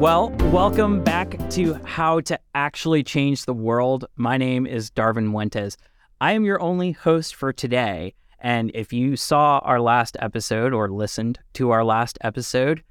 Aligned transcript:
Well, 0.00 0.30
welcome 0.50 1.04
back 1.04 1.50
to 1.50 1.74
How 1.84 2.20
to 2.20 2.40
Actually 2.54 3.02
Change 3.02 3.44
the 3.44 3.52
World. 3.52 4.06
My 4.16 4.38
name 4.38 4.66
is 4.66 4.90
Darvin 4.90 5.30
Muentes. 5.30 5.76
I 6.22 6.32
am 6.32 6.46
your 6.46 6.58
only 6.62 6.92
host 6.92 7.34
for 7.34 7.52
today. 7.52 8.14
And 8.38 8.70
if 8.72 8.94
you 8.94 9.14
saw 9.16 9.58
our 9.58 9.78
last 9.78 10.16
episode 10.18 10.72
or 10.72 10.88
listened 10.88 11.38
to 11.52 11.68
our 11.72 11.84
last 11.84 12.16
episode, 12.22 12.82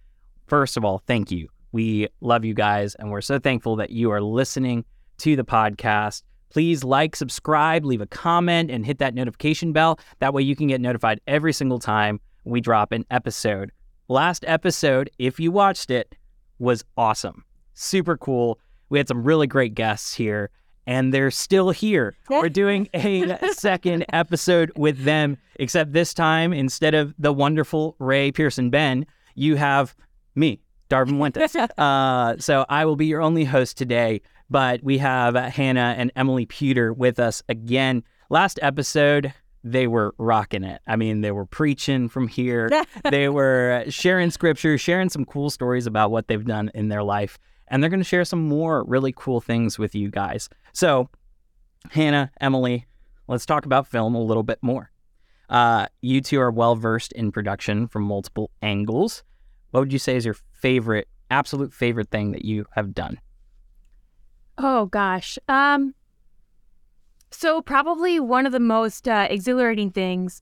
first 0.46 0.78
of 0.78 0.86
all, 0.86 1.02
thank 1.08 1.32
you. 1.32 1.48
We 1.72 2.10
love 2.22 2.46
you 2.46 2.54
guys, 2.54 2.94
and 2.94 3.10
we're 3.10 3.22
so 3.22 3.40
thankful 3.40 3.76
that 3.78 3.90
you 3.90 4.12
are 4.12 4.22
listening 4.22 4.86
to 5.18 5.36
the 5.36 5.44
podcast. 5.44 6.22
Please 6.52 6.84
like, 6.84 7.16
subscribe, 7.16 7.86
leave 7.86 8.02
a 8.02 8.06
comment, 8.06 8.70
and 8.70 8.86
hit 8.86 9.00
that 9.00 9.16
notification 9.16 9.74
bell. 9.74 10.00
That 10.20 10.36
way 10.36 10.44
you 10.44 10.56
can 10.56 10.68
get 10.68 10.80
notified 10.80 11.22
every 11.26 11.54
single 11.54 11.80
time 11.80 12.20
we 12.44 12.62
drop 12.62 12.92
an 12.92 13.06
episode. 13.10 13.72
Last 14.08 14.46
episode, 14.48 15.10
if 15.18 15.40
you 15.40 15.52
watched 15.52 15.90
it, 15.90 16.16
was 16.60 16.84
awesome. 16.98 17.44
Super 17.74 18.18
cool. 18.18 18.60
We 18.90 18.98
had 19.00 19.08
some 19.08 19.24
really 19.24 19.48
great 19.48 19.76
guests 19.76 20.14
here, 20.14 20.50
and 20.86 21.14
they're 21.14 21.32
still 21.32 21.72
here. 21.72 22.16
We're 22.30 22.50
doing 22.50 22.90
a 22.94 23.38
second 23.54 24.06
episode 24.12 24.72
with 24.76 25.04
them, 25.04 25.38
except 25.56 25.94
this 25.94 26.14
time, 26.14 26.54
instead 26.54 26.94
of 26.94 27.14
the 27.18 27.32
wonderful 27.32 27.96
Ray 28.00 28.32
Pearson 28.32 28.70
Ben, 28.70 29.06
you 29.36 29.56
have 29.56 29.96
me, 30.36 30.60
Darvin 30.90 31.18
Muentes. 31.18 31.56
uh, 31.78 32.36
so 32.40 32.66
I 32.70 32.86
will 32.86 32.96
be 32.96 33.06
your 33.06 33.22
only 33.22 33.46
host 33.46 33.78
today, 33.78 34.22
but 34.50 34.84
we 34.84 34.98
have 34.98 35.36
Hannah 35.36 35.96
and 35.98 36.12
Emily 36.16 36.46
Puder 36.46 36.94
with 36.96 37.20
us 37.20 37.44
again. 37.48 38.04
Last 38.30 38.60
episode, 38.62 39.34
they 39.64 39.88
were 39.88 40.14
rocking 40.18 40.64
it. 40.64 40.82
I 40.88 40.96
mean, 40.96 41.22
they 41.22 41.32
were 41.32 41.46
preaching 41.46 42.10
from 42.10 42.28
here. 42.28 42.70
they 43.10 43.30
were 43.30 43.84
sharing 43.90 44.32
scripture, 44.32 44.78
sharing 44.78 45.10
some 45.10 45.26
cool 45.26 45.50
stories 45.50 45.86
about 45.86 46.12
what 46.12 46.28
they've 46.28 46.46
done 46.46 46.72
in 46.74 46.90
their 46.90 47.04
life. 47.04 47.38
And 47.68 47.84
they're 47.84 47.90
going 47.90 48.00
to 48.00 48.06
share 48.06 48.26
some 48.26 48.48
more 48.48 48.84
really 48.86 49.14
cool 49.16 49.42
things 49.42 49.78
with 49.78 49.94
you 49.94 50.10
guys. 50.10 50.50
So, 50.74 51.10
Hannah, 51.92 52.32
Emily, 52.42 52.88
let's 53.28 53.46
talk 53.46 53.66
about 53.66 53.88
film 53.88 54.16
a 54.16 54.22
little 54.22 54.44
bit 54.44 54.60
more. 54.62 54.92
Uh, 55.50 55.88
you 56.02 56.22
two 56.22 56.40
are 56.40 56.52
well 56.52 56.76
versed 56.76 57.12
in 57.14 57.32
production 57.32 57.88
from 57.88 58.04
multiple 58.04 58.52
angles. 58.62 59.24
What 59.72 59.82
would 59.82 59.94
you 59.94 60.00
say 60.00 60.16
is 60.16 60.26
your 60.26 60.36
favorite, 60.54 61.08
absolute 61.30 61.74
favorite 61.74 62.10
thing 62.10 62.32
that 62.32 62.46
you 62.46 62.66
have 62.72 62.94
done? 62.94 63.20
Oh 64.58 64.88
gosh. 64.88 65.38
Um 65.48 65.96
so 67.32 67.62
probably 67.62 68.20
one 68.20 68.46
of 68.46 68.52
the 68.52 68.60
most 68.60 69.08
uh, 69.08 69.28
exhilarating 69.30 69.92
things 69.92 70.42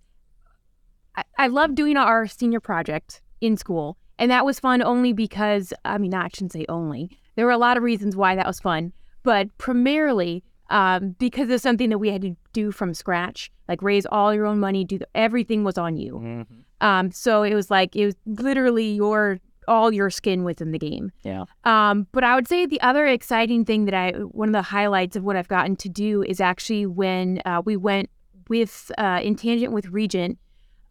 I, 1.16 1.24
I 1.38 1.48
love 1.48 1.76
doing 1.76 1.98
our 1.98 2.28
senior 2.28 2.60
project 2.60 3.22
in 3.42 3.58
school. 3.58 3.98
And 4.20 4.32
that 4.32 4.46
was 4.46 4.60
fun 4.60 4.82
only 4.82 5.14
because 5.14 5.74
I 5.86 5.98
mean, 5.98 6.14
I 6.14 6.28
shouldn't 6.30 6.54
say 6.54 6.66
only. 6.70 7.12
There 7.36 7.46
were 7.46 7.52
a 7.52 7.58
lot 7.58 7.78
of 7.78 7.84
reasons 7.84 8.16
why 8.16 8.36
that 8.36 8.48
was 8.48 8.60
fun, 8.60 8.94
but 9.24 9.56
primarily 9.58 10.44
um, 10.70 11.12
because 11.20 11.50
of 11.50 11.62
something 11.62 11.90
that 11.90 12.00
we 12.00 12.10
had 12.10 12.22
to 12.24 12.36
do 12.52 12.72
from 12.72 12.94
scratch, 12.94 13.52
like 13.68 13.82
raise 13.82 14.06
all 14.08 14.34
your 14.34 14.46
own 14.46 14.60
money, 14.60 14.84
do 14.84 14.98
the, 14.98 15.08
everything 15.16 15.64
was 15.64 15.78
on 15.78 15.98
you. 15.98 16.14
Mm-hmm. 16.16 16.54
Um, 16.82 17.12
so 17.12 17.44
it 17.44 17.54
was 17.54 17.72
like 17.72 17.96
it 17.96 18.06
was 18.06 18.16
literally 18.26 18.92
your 18.92 19.40
all 19.68 19.92
your 19.92 20.10
skin 20.10 20.44
within 20.44 20.72
the 20.72 20.80
game. 20.80 21.12
Yeah. 21.24 21.46
Um, 21.64 22.08
but 22.12 22.24
I 22.24 22.36
would 22.36 22.48
say 22.48 22.66
the 22.66 22.82
other 22.82 23.06
exciting 23.06 23.66
thing 23.66 23.86
that 23.86 23.94
I 23.94 24.12
one 24.12 24.50
of 24.50 24.54
the 24.54 24.62
highlights 24.62 25.16
of 25.16 25.24
what 25.24 25.36
I've 25.36 25.48
gotten 25.48 25.76
to 25.78 25.90
do 25.90 26.24
is 26.24 26.40
actually 26.40 26.86
when 26.86 27.42
uh, 27.46 27.62
we 27.66 27.76
went 27.76 28.10
with 28.50 28.92
uh, 28.98 29.20
in 29.24 29.36
tangent 29.36 29.74
with 29.74 29.88
Regent 29.88 30.38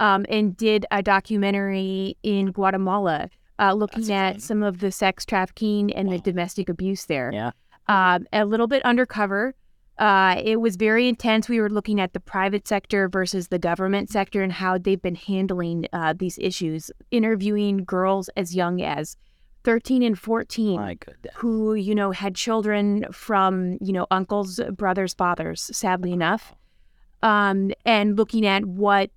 um, 0.00 0.26
and 0.28 0.56
did 0.56 0.86
a 0.90 1.02
documentary 1.02 2.16
in 2.22 2.52
Guatemala. 2.52 3.30
Uh, 3.58 3.72
looking 3.72 4.02
That's 4.02 4.10
at 4.10 4.32
fun. 4.34 4.40
some 4.40 4.62
of 4.62 4.80
the 4.80 4.92
sex 4.92 5.24
trafficking 5.24 5.90
and 5.94 6.12
the 6.12 6.18
domestic 6.18 6.68
abuse 6.68 7.06
there. 7.06 7.30
Yeah. 7.32 7.52
Um, 7.88 8.26
a 8.30 8.44
little 8.44 8.66
bit 8.66 8.82
undercover. 8.84 9.54
Uh, 9.98 10.40
it 10.44 10.60
was 10.60 10.76
very 10.76 11.08
intense. 11.08 11.48
We 11.48 11.60
were 11.60 11.70
looking 11.70 12.00
at 12.00 12.12
the 12.12 12.20
private 12.20 12.68
sector 12.68 13.08
versus 13.08 13.48
the 13.48 13.58
government 13.58 14.10
sector 14.10 14.42
and 14.42 14.52
how 14.52 14.76
they've 14.76 15.00
been 15.00 15.14
handling 15.14 15.86
uh, 15.92 16.14
these 16.16 16.38
issues, 16.38 16.90
interviewing 17.10 17.84
girls 17.84 18.28
as 18.36 18.54
young 18.54 18.82
as 18.82 19.16
13 19.64 20.02
and 20.02 20.18
14 20.18 20.76
My 20.76 20.98
who, 21.34 21.74
you 21.74 21.94
know, 21.94 22.12
had 22.12 22.34
children 22.34 23.06
from, 23.10 23.78
you 23.80 23.92
know, 23.92 24.06
uncles, 24.10 24.60
brothers, 24.72 25.14
fathers, 25.14 25.70
sadly 25.76 26.12
enough, 26.12 26.54
um, 27.22 27.72
and 27.84 28.16
looking 28.16 28.46
at 28.46 28.64
what 28.64 29.10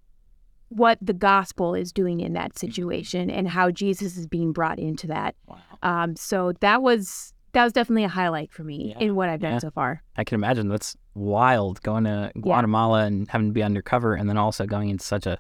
what 0.70 1.00
the 1.02 1.14
gospel 1.14 1.74
is 1.74 1.92
doing 1.92 2.20
in 2.20 2.34
that 2.34 2.58
situation 2.58 3.30
and 3.30 3.48
how 3.48 3.72
Jesus 3.72 4.16
is 4.18 4.28
being 4.28 4.52
brought 4.52 4.78
into 4.78 5.08
that. 5.08 5.36
Wow. 5.48 5.58
Um, 5.82 6.16
so 6.16 6.54
that 6.62 6.84
was 6.84 7.34
that 7.54 7.64
was 7.64 7.74
definitely 7.74 8.04
a 8.04 8.10
highlight 8.10 8.52
for 8.52 8.64
me 8.64 8.94
Yeah, 8.96 9.06
in 9.06 9.16
what 9.16 9.30
I've 9.30 9.40
done 9.42 9.54
yeah. 9.54 9.60
so 9.60 9.72
far. 9.72 10.04
I 10.18 10.24
can 10.24 10.36
imagine 10.36 10.70
that's 10.70 10.96
wild 11.16 11.82
going 11.82 12.04
to 12.06 12.32
Guatemala 12.40 13.04
and 13.06 13.28
having 13.30 13.48
to 13.48 13.54
be 13.54 13.64
undercover 13.64 14.14
and 14.16 14.30
then 14.30 14.38
also 14.38 14.66
going 14.66 14.90
into 14.90 15.04
such 15.06 15.26
a 15.26 15.40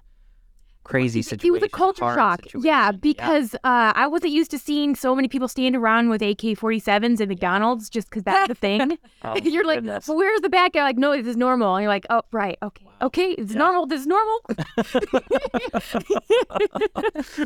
crazy 0.83 1.21
situation. 1.21 1.49
It 1.49 1.51
was 1.51 1.63
a 1.63 1.69
culture 1.69 2.01
shock. 2.15 2.41
situation. 2.43 2.61
Yeah, 2.65 2.91
because 2.91 3.53
uh, 3.63 3.93
I 3.95 4.07
wasn't 4.07 4.31
used 4.33 4.49
to 4.51 4.57
seeing 4.57 4.95
so 4.95 5.15
many 5.15 5.27
people 5.27 5.47
stand 5.47 5.75
around 5.75 6.09
with 6.09 6.23
AK 6.23 6.39
47s 6.57 7.21
at 7.21 7.27
McDonald's 7.27 7.89
just 7.91 8.09
because 8.09 8.23
that's 8.23 8.47
the 8.47 8.55
thing. 8.55 8.97
Oh, 9.23 9.35
you're 9.37 9.65
like, 9.65 9.77
goodness. 9.79 10.07
well, 10.07 10.17
where's 10.17 10.41
the 10.41 10.49
bad 10.49 10.73
guy? 10.73 10.81
Like, 10.83 10.97
no, 10.97 11.15
this 11.15 11.27
is 11.27 11.37
normal. 11.37 11.75
And 11.75 11.83
you're 11.83 11.91
like, 11.91 12.07
oh, 12.09 12.23
right, 12.31 12.57
okay, 12.63 12.85
okay, 13.03 13.31
it's 13.33 13.51
Yeah. 13.51 13.59
normal. 13.59 13.85
This 13.85 14.01
is 14.01 14.07
normal. 14.07 14.39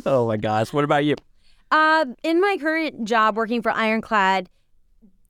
oh 0.06 0.26
my 0.26 0.36
gosh. 0.36 0.72
What 0.72 0.84
about 0.84 1.04
you? 1.04 1.16
Uh, 1.70 2.06
in 2.22 2.40
my 2.40 2.56
current 2.60 3.04
job 3.04 3.36
working 3.36 3.62
for 3.62 3.72
Ironclad, 3.72 4.48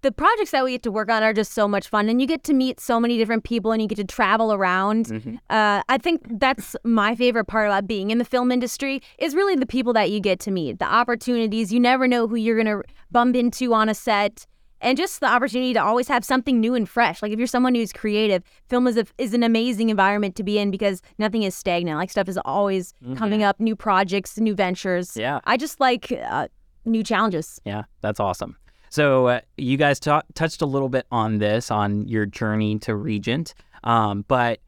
the 0.04 0.12
projects 0.12 0.50
that 0.50 0.62
we 0.62 0.72
get 0.72 0.82
to 0.82 0.92
work 0.92 1.10
on 1.10 1.22
are 1.22 1.32
just 1.32 1.52
so 1.54 1.66
much 1.66 1.88
fun, 1.88 2.08
and 2.10 2.20
you 2.20 2.26
get 2.26 2.44
to 2.44 2.52
meet 2.52 2.78
so 2.78 3.00
many 3.00 3.16
different 3.16 3.42
people, 3.42 3.72
and 3.72 3.80
you 3.80 3.88
get 3.88 3.96
to 3.96 4.04
travel 4.04 4.52
around. 4.52 5.06
Mhm. 5.06 5.38
Uh, 5.48 5.82
I 5.88 5.96
think 5.98 6.20
that's 6.38 6.76
my 6.84 7.14
favorite 7.14 7.46
part 7.46 7.68
about 7.68 7.86
being 7.86 8.10
in 8.10 8.18
the 8.18 8.24
film 8.24 8.52
industry 8.52 9.00
is 9.18 9.34
really 9.34 9.56
the 9.56 9.66
people 9.66 9.94
that 9.94 10.10
you 10.10 10.20
get 10.20 10.38
to 10.40 10.50
meet, 10.50 10.78
the 10.78 10.84
opportunities. 10.84 11.72
You 11.72 11.80
never 11.80 12.06
know 12.06 12.28
who 12.28 12.36
you're 12.36 12.56
gonna 12.62 12.82
bump 13.10 13.34
into 13.34 13.72
on 13.72 13.88
a 13.88 13.94
set, 13.94 14.46
and 14.82 14.98
just 14.98 15.20
the 15.20 15.26
opportunity 15.26 15.72
to 15.72 15.82
always 15.82 16.08
have 16.08 16.22
something 16.22 16.60
new 16.60 16.74
and 16.74 16.86
fresh. 16.86 17.22
Like 17.22 17.32
if 17.32 17.38
you're 17.38 17.46
someone 17.46 17.74
who's 17.74 17.90
creative, 17.90 18.42
film 18.68 18.86
is 18.86 18.98
a, 18.98 19.06
is 19.16 19.32
an 19.32 19.42
amazing 19.42 19.88
environment 19.88 20.36
to 20.36 20.42
be 20.42 20.58
in 20.58 20.70
because 20.70 21.00
nothing 21.18 21.44
is 21.44 21.54
stagnant. 21.54 21.96
Like 21.98 22.10
stuff 22.10 22.28
is 22.28 22.38
always 22.44 22.92
coming 23.16 23.42
up, 23.42 23.58
new 23.58 23.74
projects, 23.74 24.38
new 24.38 24.54
ventures. 24.54 25.16
Yeah. 25.16 25.40
I 25.44 25.56
just 25.56 25.80
like 25.80 26.12
uh, 26.12 26.48
new 26.84 27.02
challenges. 27.02 27.58
Yeah, 27.64 27.84
that's 28.02 28.20
awesome. 28.20 28.56
So 28.94 29.26
uh, 29.26 29.40
you 29.56 29.76
guys 29.76 29.98
ta- 29.98 30.22
touched 30.34 30.62
a 30.62 30.66
little 30.66 30.88
bit 30.88 31.04
on 31.10 31.38
this 31.38 31.72
on 31.72 32.06
your 32.06 32.26
journey 32.26 32.78
to 32.78 32.94
Regent, 32.94 33.52
um, 33.82 34.24
but 34.28 34.60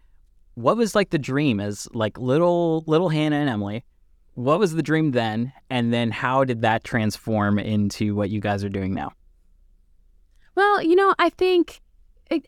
what 0.57 0.77
was 0.77 0.97
like 0.97 1.11
the 1.11 1.19
dream 1.19 1.61
as 1.61 1.87
like 1.95 2.19
little 2.19 2.83
little 2.89 3.09
Hannah 3.09 3.37
and 3.37 3.49
Emily? 3.49 3.85
What 4.35 4.59
was 4.59 4.75
the 4.75 4.83
dream 4.83 5.13
then, 5.13 5.53
and 5.71 5.93
then 5.93 6.11
how 6.11 6.43
did 6.43 6.63
that 6.63 6.83
transform 6.83 7.61
into 7.61 8.17
what 8.17 8.29
you 8.29 8.41
guys 8.41 8.65
are 8.65 8.69
doing 8.69 8.95
now? 8.95 9.13
Well, 10.57 10.83
you 10.83 10.97
know, 10.97 11.15
I 11.21 11.31
think 11.31 11.81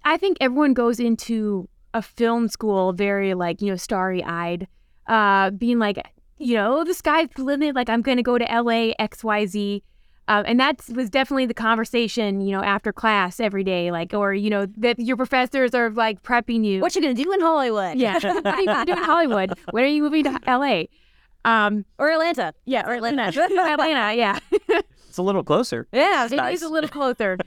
I 0.02 0.16
think 0.16 0.38
everyone 0.40 0.74
goes 0.74 0.98
into 0.98 1.68
a 1.94 2.02
film 2.02 2.48
school 2.48 2.92
very 2.92 3.34
like 3.34 3.62
you 3.62 3.70
know 3.70 3.76
starry 3.76 4.24
eyed, 4.24 4.66
uh, 5.06 5.50
being 5.50 5.78
like 5.78 6.04
you 6.38 6.54
know 6.54 6.82
the 6.82 6.92
sky's 6.92 7.28
the 7.36 7.44
limit. 7.44 7.76
Like 7.76 7.88
I'm 7.88 8.02
going 8.02 8.16
to 8.16 8.24
go 8.24 8.36
to 8.36 8.44
LA 8.44 8.94
X 8.98 9.22
Y 9.22 9.46
Z. 9.46 9.84
Um, 10.28 10.44
and 10.46 10.60
that 10.60 10.82
was 10.94 11.08
definitely 11.10 11.46
the 11.46 11.54
conversation, 11.54 12.40
you 12.42 12.52
know, 12.52 12.62
after 12.62 12.92
class 12.92 13.40
every 13.40 13.64
day, 13.64 13.90
like, 13.90 14.12
or 14.12 14.34
you 14.34 14.50
know, 14.50 14.66
that 14.76 14.98
your 14.98 15.16
professors 15.16 15.74
are 15.74 15.90
like 15.90 16.22
prepping 16.22 16.64
you. 16.64 16.80
What 16.80 16.94
you 16.94 17.00
gonna 17.00 17.14
do 17.14 17.32
in 17.32 17.40
Hollywood? 17.40 17.96
Yeah, 17.98 18.14
what 18.22 18.46
are 18.46 18.60
you 18.60 18.66
gonna 18.66 18.84
do 18.86 18.92
in 18.92 18.98
Hollywood? 18.98 19.54
When 19.70 19.84
are 19.84 19.88
you 19.88 20.02
moving 20.02 20.24
to 20.24 20.38
LA? 20.46 20.82
Um, 21.44 21.84
or 21.98 22.10
Atlanta? 22.10 22.52
yeah, 22.66 22.86
or 22.86 22.92
Atlanta, 22.94 23.22
Atlanta, 23.28 24.12
yeah. 24.14 24.38
It's 25.08 25.16
a 25.18 25.22
little 25.22 25.42
closer. 25.42 25.86
Yeah, 25.92 26.22
It 26.24 26.32
is 26.32 26.36
nice. 26.36 26.62
a 26.62 26.68
little 26.68 26.90
closer. 26.90 27.38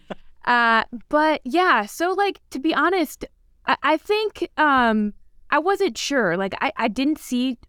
uh, 0.45 0.83
but 1.09 1.41
yeah, 1.43 1.85
so 1.85 2.13
like 2.13 2.39
to 2.49 2.59
be 2.59 2.73
honest, 2.73 3.25
I, 3.67 3.75
I 3.83 3.97
think 3.97 4.49
um 4.57 5.13
I 5.51 5.59
wasn't 5.59 5.97
sure. 5.99 6.35
Like 6.35 6.55
I, 6.61 6.71
I 6.77 6.87
didn't 6.87 7.19
see 7.19 7.59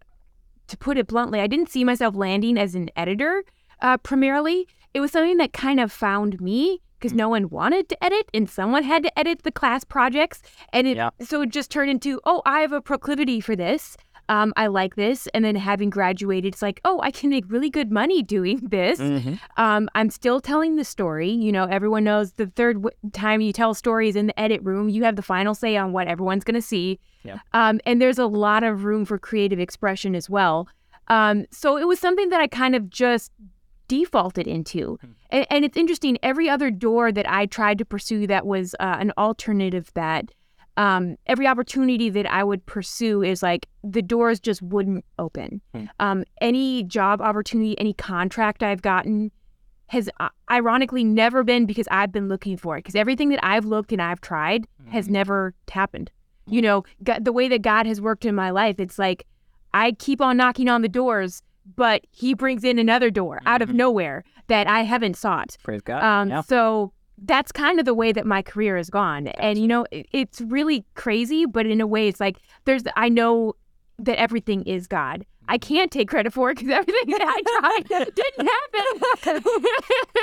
to 0.69 0.77
put 0.77 0.97
it 0.97 1.05
bluntly, 1.07 1.39
I 1.39 1.45
didn't 1.47 1.69
see 1.69 1.83
myself 1.83 2.15
landing 2.15 2.57
as 2.57 2.73
an 2.73 2.89
editor 2.95 3.43
uh 3.81 3.97
primarily. 3.97 4.67
It 4.93 4.99
was 4.99 5.11
something 5.11 5.37
that 5.37 5.53
kind 5.53 5.79
of 5.79 5.91
found 5.91 6.39
me 6.41 6.81
because 6.99 7.13
no 7.13 7.27
one 7.29 7.49
wanted 7.49 7.89
to 7.89 8.01
edit 8.03 8.29
and 8.33 8.49
someone 8.49 8.83
had 8.83 9.03
to 9.03 9.19
edit 9.19 9.43
the 9.43 9.51
class 9.51 9.83
projects 9.83 10.41
and 10.71 10.87
it 10.87 10.95
Yeah. 10.97 11.09
so 11.21 11.41
it 11.41 11.49
just 11.49 11.69
turned 11.71 11.89
into, 11.91 12.21
oh, 12.25 12.41
I 12.45 12.61
have 12.61 12.71
a 12.71 12.81
proclivity 12.81 13.41
for 13.41 13.55
this. 13.55 13.97
Um, 14.29 14.53
I 14.55 14.67
like 14.67 14.95
this. 14.95 15.27
And 15.33 15.43
then 15.43 15.57
having 15.57 15.89
graduated, 15.89 16.53
it's 16.53 16.61
like, 16.61 16.79
oh, 16.85 17.01
I 17.01 17.11
can 17.11 17.29
make 17.29 17.43
really 17.49 17.69
good 17.69 17.91
money 17.91 18.23
doing 18.23 18.59
this. 18.71 18.99
Mhm. 19.01 19.37
Um, 19.57 19.89
I'm 19.95 20.09
still 20.09 20.39
telling 20.39 20.77
the 20.77 20.85
story. 20.85 21.29
You 21.29 21.51
know, 21.51 21.65
everyone 21.65 22.05
knows 22.05 22.31
the 22.33 22.47
third 22.47 22.77
w- 22.81 22.95
time 23.11 23.41
you 23.41 23.51
tell 23.51 23.73
stories 23.73 24.15
in 24.15 24.27
the 24.27 24.39
edit 24.39 24.61
room, 24.63 24.87
you 24.87 25.03
have 25.03 25.17
the 25.17 25.21
final 25.21 25.53
say 25.53 25.75
on 25.75 25.91
what 25.91 26.07
everyone's 26.07 26.45
going 26.45 26.55
to 26.55 26.61
see. 26.61 26.99
Yeah. 27.23 27.39
Um, 27.51 27.81
and 27.85 28.01
there's 28.01 28.17
a 28.17 28.27
lot 28.27 28.63
of 28.63 28.85
room 28.85 29.03
for 29.03 29.19
creative 29.19 29.59
expression 29.59 30.15
as 30.15 30.29
well. 30.29 30.69
Um, 31.09 31.45
so 31.51 31.75
it 31.77 31.85
was 31.85 31.99
something 31.99 32.29
that 32.29 32.39
I 32.39 32.47
kind 32.47 32.75
of 32.77 32.89
just 32.89 33.29
defaulted 33.93 34.47
into. 34.47 34.97
And, 35.29 35.45
and 35.51 35.65
it's 35.65 35.77
interesting. 35.77 36.17
Every 36.23 36.49
other 36.49 36.71
door 36.71 37.11
that 37.11 37.29
I 37.29 37.45
tried 37.45 37.77
to 37.77 37.85
pursue 37.85 38.25
that 38.27 38.47
was 38.47 38.73
uh, 38.79 38.97
an 38.99 39.11
alternative 39.17 39.91
that 39.93 40.31
um, 40.77 41.17
every 41.27 41.45
opportunity 41.45 42.09
that 42.09 42.25
I 42.25 42.43
would 42.43 42.65
pursue 42.65 43.21
is 43.21 43.43
like 43.43 43.67
the 43.83 44.01
doors 44.01 44.39
just 44.39 44.63
wouldn't 44.63 45.05
open. 45.19 45.61
Hmm. 45.75 45.85
Um, 45.99 46.23
any 46.41 46.83
job 46.83 47.21
opportunity, 47.21 47.79
any 47.79 47.93
contract 47.93 48.63
I've 48.63 48.81
gotten 48.81 49.31
has 49.87 50.09
uh, 50.19 50.29
ironically 50.49 51.03
never 51.03 51.43
been 51.43 51.67
because 51.67 51.87
I've 51.91 52.11
been 52.11 52.27
looking 52.27 52.57
for 52.57 52.75
it. 52.75 52.79
Because 52.79 52.95
everything 52.95 53.29
that 53.29 53.45
I've 53.45 53.65
looked 53.65 53.91
and 53.91 54.01
I've 54.01 54.21
tried 54.21 54.65
has 54.89 55.07
never 55.07 55.53
happened. 55.69 56.09
You 56.47 56.63
know, 56.63 56.83
God, 57.03 57.23
the 57.25 57.31
way 57.31 57.47
that 57.47 57.61
God 57.61 57.85
has 57.85 58.01
worked 58.01 58.25
in 58.25 58.33
my 58.33 58.49
life, 58.49 58.79
it's 58.79 58.97
like 58.97 59.27
I 59.73 59.91
keep 59.91 60.19
on 60.21 60.35
knocking 60.37 60.67
on 60.67 60.81
the 60.81 60.89
doors, 60.89 61.43
but 61.75 62.01
He 62.11 62.33
brings 62.33 62.63
in 62.63 62.79
another 62.79 63.09
door 63.09 63.41
out 63.45 63.61
of 63.61 63.69
Mhm. 63.69 63.75
nowhere 63.75 64.23
that 64.47 64.67
I 64.67 64.81
haven't 64.83 65.15
sought. 65.17 65.55
Praise 65.63 65.81
God. 65.81 66.03
Um, 66.03 66.29
yeah. 66.29 66.41
So 66.41 66.91
that's 67.17 67.51
kind 67.51 67.79
of 67.79 67.85
the 67.85 67.93
way 67.93 68.11
that 68.11 68.25
my 68.25 68.41
career 68.41 68.75
has 68.77 68.89
gone. 68.89 69.27
And, 69.27 69.57
you 69.57 69.67
know, 69.67 69.85
it, 69.91 70.07
it's 70.11 70.41
really 70.41 70.83
crazy, 70.95 71.45
but 71.45 71.65
in 71.65 71.79
a 71.79 71.87
way, 71.87 72.07
it's 72.07 72.19
like 72.19 72.37
there's, 72.65 72.83
I 72.95 73.07
know 73.09 73.53
that 73.99 74.19
everything 74.19 74.63
is 74.63 74.87
God. 74.87 75.25
I 75.47 75.57
can't 75.57 75.91
take 75.91 76.09
credit 76.09 76.33
for 76.33 76.49
it 76.51 76.57
because 76.57 76.71
everything 76.71 77.09
that 77.17 77.21
I 77.21 77.85
tried 77.85 78.11
didn't 78.15 78.47
happen. 78.47 79.43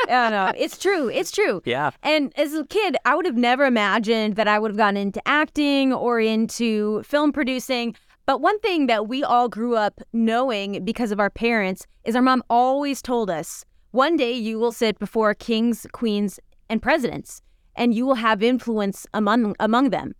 Yeah, 0.09 0.29
no, 0.31 0.53
it's 0.57 0.79
true. 0.79 1.09
It's 1.09 1.31
true. 1.31 1.63
Yeah. 1.65 1.91
And 2.03 2.33
as 2.37 2.55
a 2.55 2.65
kid, 2.67 2.97
I 3.05 3.15
would 3.15 3.27
have 3.27 3.37
never 3.37 3.65
imagined 3.65 4.37
that 4.37 4.49
I 4.49 4.59
would 4.59 4.71
have 4.71 4.79
gotten 4.79 4.97
into 4.97 5.21
acting 5.29 5.93
or 5.93 6.21
into 6.21 7.03
film 7.03 7.33
producing. 7.33 7.95
But 8.27 8.41
one 8.41 8.61
thing 8.61 8.87
that 8.87 9.09
we 9.09 9.25
all 9.25 9.49
grew 9.49 9.77
up 9.77 10.01
knowing 10.13 10.85
because 10.85 11.11
of 11.11 11.21
our 11.21 11.31
parents 11.31 11.87
is 12.05 12.15
our 12.15 12.23
mom 12.23 12.43
always 12.49 13.03
told 13.03 13.31
us 13.31 13.65
one 13.91 14.17
day 14.17 14.33
you 14.33 14.59
will 14.59 14.73
sit 14.73 14.99
before 14.99 15.35
kings, 15.35 15.87
queens, 15.93 16.39
and 16.69 16.81
presidents, 16.81 17.43
and 17.75 17.93
you 17.93 18.07
will 18.07 18.15
have 18.15 18.43
influence 18.43 19.07
among, 19.13 19.57
among 19.59 19.91
them. 19.91 20.15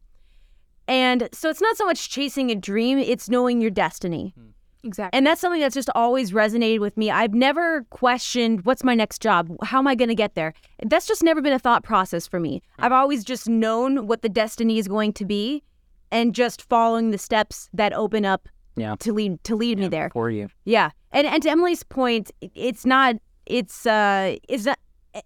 And 0.89 1.29
so 1.33 1.49
it's 1.49 1.61
not 1.61 1.77
so 1.77 1.87
much 1.87 2.11
chasing 2.11 2.51
a 2.51 2.57
dream, 2.57 2.99
it's 2.99 3.31
knowing 3.31 3.61
your 3.61 3.71
destiny. 3.71 4.35
Hmm. 4.37 4.49
exactly. 4.83 5.17
And 5.17 5.25
that's 5.25 5.41
something 5.41 5.61
that's 5.61 5.75
just 5.75 5.91
always 5.95 6.33
resonated 6.33 6.81
with 6.81 6.97
me. 6.97 7.13
I've 7.13 7.33
never 7.33 7.85
questioned 7.91 8.65
what's 8.65 8.83
my 8.83 8.97
next 8.97 9.23
job? 9.23 9.49
How 9.63 9.79
am 9.79 9.87
I 9.87 9.95
going 9.95 10.09
to 10.09 10.17
get 10.17 10.35
there? 10.35 10.53
That's 10.85 11.07
just 11.07 11.23
never 11.23 11.41
been 11.41 11.53
a 11.53 11.61
thought 11.61 11.85
process 11.85 12.27
for 12.27 12.41
me. 12.41 12.61
Hmm. 12.77 12.87
I've 12.87 12.93
always 12.93 13.23
just 13.23 13.49
known 13.49 14.09
what 14.09 14.23
the 14.23 14.29
destiny 14.29 14.79
is 14.79 14.89
going 14.89 15.13
to 15.13 15.25
be 15.25 15.63
and 16.11 16.35
just 16.35 16.63
following 16.69 17.11
the 17.11 17.19
steps 17.19 17.69
that 17.73 17.93
open 17.93 18.25
up 18.25 18.49
Yeah. 18.77 18.97
to 19.01 19.13
lead 19.13 19.43
to 19.45 19.57
lead 19.57 19.79
me 19.79 19.89
there. 19.89 20.11
For 20.11 20.31
you. 20.31 20.49
Yeah. 20.65 20.91
And 21.13 21.27
and 21.27 21.43
to 21.43 21.51
Emily's 21.51 21.83
point, 21.83 22.31
it's 22.55 22.85
not 22.87 23.17
it's 23.47 23.87
uh 23.87 24.37
it's 24.49 24.65
not 24.65 24.79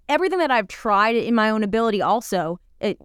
everything 0.08 0.38
that 0.38 0.50
I've 0.50 0.68
tried 0.68 1.16
in 1.16 1.34
my 1.34 1.50
own 1.50 1.62
ability 1.62 2.00
also 2.02 2.58
it 2.80 2.98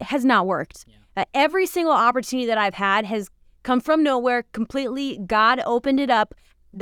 has 0.00 0.24
not 0.24 0.46
worked. 0.46 0.84
Uh, 1.16 1.24
every 1.32 1.66
single 1.66 1.94
opportunity 1.94 2.46
that 2.46 2.58
I've 2.58 2.74
had 2.74 3.06
has 3.06 3.28
come 3.62 3.80
from 3.80 4.02
nowhere 4.02 4.44
completely 4.52 5.18
God 5.26 5.60
opened 5.64 6.00
it 6.00 6.10
up. 6.10 6.34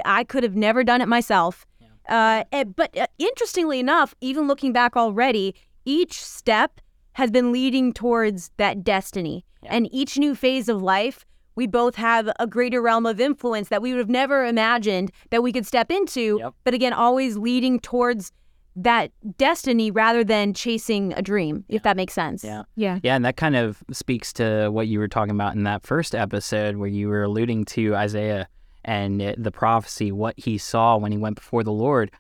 I 0.05 0.25
could 0.25 0.43
have 0.43 0.57
never 0.57 0.83
done 0.83 1.01
it 1.01 1.09
myself. 1.09 1.65
Uh, 2.09 2.45
eh, 2.53 2.65
but 2.65 2.97
uh, 2.99 3.07
interestingly 3.19 3.79
enough, 3.81 4.15
even 4.21 4.47
looking 4.47 4.73
back 4.73 4.95
already, 4.97 5.55
each 5.87 6.23
step 6.23 6.81
has 7.13 7.31
been 7.31 7.51
leading 7.53 7.93
towards 7.93 8.51
that 8.59 8.85
destiny. 8.85 9.45
And 9.69 9.89
each 9.93 10.19
new 10.19 10.35
phase 10.35 10.69
of 10.69 10.83
life, 10.83 11.25
we 11.57 11.67
both 11.67 11.95
have 11.95 12.31
a 12.39 12.47
greater 12.47 12.83
realm 12.83 13.07
of 13.07 13.21
influence 13.21 13.69
that 13.69 13.81
we 13.81 13.93
would 13.93 13.99
have 13.99 14.09
never 14.09 14.45
imagined 14.45 15.13
that 15.31 15.43
we 15.43 15.53
could 15.53 15.67
step 15.67 15.91
into. 15.91 16.39
Yep. 16.41 16.55
But 16.65 16.75
again, 16.75 16.93
always 16.93 17.37
leading 17.37 17.81
towards 17.81 18.33
that 18.77 19.13
destiny 19.37 19.91
rather 19.93 20.25
than 20.25 20.53
chasing 20.53 21.13
a 21.13 21.23
dream, 21.23 21.65
if 21.69 21.85
that 21.85 21.97
makes 21.97 22.13
sense. 22.13 22.43
Yeah. 22.43 22.65
yeah. 22.75 22.99
Yeah, 23.05 23.15
and 23.15 23.25
that 23.25 23.37
kind 23.37 23.55
of 23.55 23.85
speaks 23.93 24.33
to 24.35 24.69
what 24.71 24.89
you 24.89 24.99
were 24.99 25.07
talking 25.07 25.31
about 25.31 25.55
in 25.55 25.63
that 25.63 25.87
first 25.87 26.15
episode 26.15 26.77
where 26.77 26.89
you 26.89 27.09
were 27.09 27.23
alluding 27.23 27.67
to 27.67 27.95
Isaiah 27.95 28.49
and 28.85 29.21
the 29.39 29.53
prophecy, 29.53 30.11
what 30.11 30.35
he 30.37 30.59
saw 30.59 30.97
when 30.97 31.13
he 31.13 31.19
went 31.19 31.37
before 31.37 31.63
the 31.63 31.73
Lord. 31.73 32.11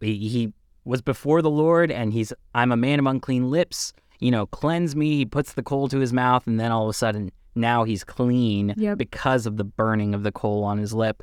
He 0.00 0.28
he 0.28 0.52
was 0.84 1.00
before 1.00 1.40
the 1.40 1.50
Lord 1.50 1.90
and 1.90 2.12
he's, 2.12 2.32
I'm 2.54 2.70
a 2.70 2.76
man 2.76 2.98
of 2.98 3.06
unclean 3.06 3.50
lips, 3.50 3.94
you 4.24 4.30
know, 4.30 4.46
cleanse 4.46 4.96
me. 4.96 5.16
He 5.18 5.24
puts 5.26 5.52
the 5.52 5.62
coal 5.62 5.86
to 5.88 5.98
his 5.98 6.12
mouth 6.12 6.46
and 6.46 6.58
then 6.58 6.72
all 6.72 6.84
of 6.84 6.88
a 6.90 6.94
sudden 6.94 7.30
now 7.54 7.84
he's 7.84 8.04
clean 8.04 8.72
Yep. 8.76 8.96
because 8.98 9.44
of 9.44 9.58
the 9.58 9.64
burning 9.64 10.14
of 10.14 10.22
the 10.22 10.32
coal 10.32 10.64
on 10.64 10.78
his 10.78 10.92
lip. 10.94 11.22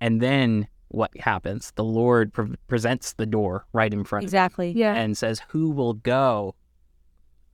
And 0.00 0.20
then 0.20 0.66
what 0.88 1.16
happens? 1.18 1.72
The 1.76 1.84
Lord 1.84 2.32
pre- 2.32 2.56
presents 2.66 3.12
the 3.12 3.24
door 3.26 3.64
right 3.72 3.92
in 3.92 4.02
front 4.02 4.24
of 4.24 4.24
him 4.24 4.28
Exactly. 4.28 4.72
Yeah. 4.72 4.94
and 4.94 5.16
says, 5.16 5.40
Who 5.50 5.70
will 5.70 5.94
go? 5.94 6.56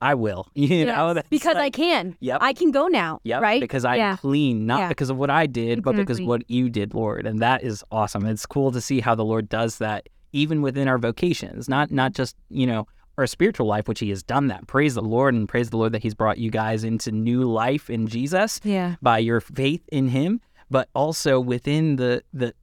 I 0.01 0.15
will. 0.15 0.47
You 0.55 0.85
know, 0.85 1.13
that's 1.13 1.29
Because 1.29 1.57
I 1.57 1.69
can. 1.69 2.15
Yep. 2.19 2.39
I 2.41 2.53
can 2.53 2.71
go 2.71 2.87
now. 2.87 3.19
Yep. 3.23 3.41
Right? 3.41 3.61
Because 3.61 3.85
I'm 3.85 3.97
Yeah. 3.97 4.17
clean, 4.17 4.65
not 4.65 4.79
Yeah. 4.79 4.87
because 4.89 5.09
of 5.11 5.17
what 5.17 5.29
I 5.29 5.45
did, 5.45 5.83
but 5.83 5.91
because 5.95 6.17
Exactly. 6.17 6.25
what 6.27 6.49
you 6.49 6.69
did, 6.71 6.93
Lord. 6.95 7.27
And 7.27 7.39
that 7.39 7.63
is 7.63 7.83
awesome. 7.91 8.25
It's 8.25 8.45
cool 8.47 8.71
to 8.71 8.81
see 8.81 8.99
how 8.99 9.13
the 9.15 9.25
Lord 9.25 9.47
does 9.47 9.77
that 9.77 10.09
even 10.33 10.61
within 10.61 10.87
our 10.87 10.97
vocations, 10.97 11.69
not 11.69 11.91
not 11.91 12.13
just, 12.13 12.35
you 12.49 12.65
know, 12.67 12.87
our 13.17 13.27
spiritual 13.27 13.65
life, 13.65 13.87
which 13.87 13.99
he 13.99 14.09
has 14.09 14.23
done 14.23 14.47
that. 14.47 14.67
Praise 14.67 14.93
the 14.93 15.01
Lord 15.01 15.33
and 15.33 15.49
praise 15.49 15.69
the 15.69 15.77
Lord 15.77 15.91
that 15.93 16.03
he's 16.03 16.13
brought 16.13 16.37
you 16.37 16.51
guys 16.51 16.83
into 16.83 17.11
new 17.11 17.43
life 17.43 17.89
in 17.89 18.07
Jesus 18.07 18.59
yeah. 18.63 18.95
by 19.01 19.17
your 19.17 19.41
faith 19.41 19.81
in 19.91 20.09
him, 20.09 20.39
but 20.69 20.89
also 20.93 21.39
within 21.39 21.95
the 21.95 22.23
the 22.33 22.53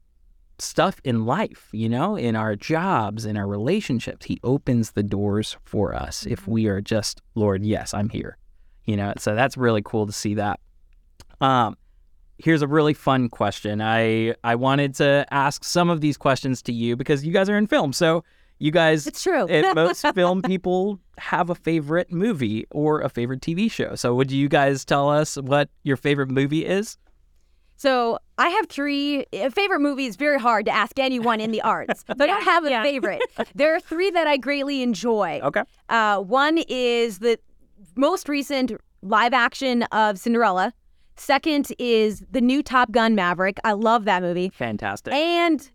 stuff 0.60 1.00
in 1.02 1.26
life, 1.26 1.68
you 1.72 1.88
know, 1.88 2.14
in 2.14 2.36
our 2.36 2.54
jobs, 2.54 3.24
in 3.24 3.36
our 3.36 3.46
relationships. 3.46 4.26
He 4.26 4.38
opens 4.44 4.92
the 4.92 5.02
doors 5.02 5.56
for 5.64 5.92
us 5.92 6.24
if 6.26 6.46
we 6.46 6.68
are 6.68 6.80
just, 6.80 7.20
Lord, 7.34 7.64
yes, 7.64 7.92
I'm 7.92 8.08
here. 8.08 8.38
You 8.84 8.96
know, 8.96 9.14
so 9.18 9.34
that's 9.34 9.56
really 9.56 9.82
cool 9.82 10.06
to 10.06 10.12
see 10.12 10.34
that. 10.34 10.60
Um 11.40 11.76
here's 12.38 12.62
a 12.62 12.68
really 12.68 12.94
fun 12.94 13.28
question. 13.28 13.80
I 13.80 14.34
I 14.44 14.54
wanted 14.54 14.94
to 14.96 15.26
ask 15.30 15.64
some 15.64 15.90
of 15.90 16.00
these 16.00 16.16
questions 16.16 16.62
to 16.62 16.72
you 16.72 16.94
because 16.94 17.24
you 17.24 17.32
guys 17.32 17.48
are 17.48 17.56
in 17.56 17.66
film. 17.66 17.92
So 17.92 18.22
you 18.58 18.70
guys 18.70 19.06
It's 19.06 19.22
true. 19.22 19.46
if 19.48 19.74
most 19.74 20.04
film 20.14 20.42
people 20.42 21.00
have 21.18 21.50
a 21.50 21.54
favorite 21.54 22.12
movie 22.12 22.66
or 22.70 23.00
a 23.00 23.08
favorite 23.08 23.40
TV 23.40 23.70
show. 23.70 23.94
So 23.94 24.14
would 24.14 24.30
you 24.30 24.48
guys 24.48 24.84
tell 24.84 25.10
us 25.10 25.36
what 25.36 25.68
your 25.82 25.96
favorite 25.96 26.30
movie 26.30 26.64
is? 26.64 26.96
So 27.76 28.18
I 28.38 28.48
have 28.48 28.68
three 28.68 29.26
favorite 29.52 29.80
movies. 29.80 30.16
Very 30.16 30.38
hard 30.38 30.64
to 30.66 30.72
ask 30.72 30.98
anyone 30.98 31.40
in 31.40 31.50
the 31.50 31.60
arts. 31.74 32.04
So 32.06 32.14
I 32.18 32.26
don't 32.26 32.42
have 32.44 32.64
a 32.64 32.70
yeah. 32.70 32.82
favorite. 32.82 33.22
There 33.54 33.74
are 33.74 33.80
three 33.80 34.10
that 34.10 34.26
I 34.26 34.36
greatly 34.36 34.82
enjoy. 34.82 35.40
Okay. 35.42 35.62
Uh, 35.88 36.20
one 36.20 36.58
is 36.68 37.18
the 37.18 37.38
most 37.96 38.28
recent 38.28 38.72
live 39.02 39.34
action 39.34 39.82
of 39.84 40.18
Cinderella. 40.18 40.72
Second 41.16 41.70
is 41.78 42.24
the 42.30 42.40
new 42.40 42.62
Top 42.62 42.90
Gun 42.90 43.14
Maverick. 43.14 43.58
I 43.64 43.72
love 43.72 44.04
that 44.06 44.22
movie. 44.22 44.50
Fantastic. 44.54 45.12
And 45.12 45.68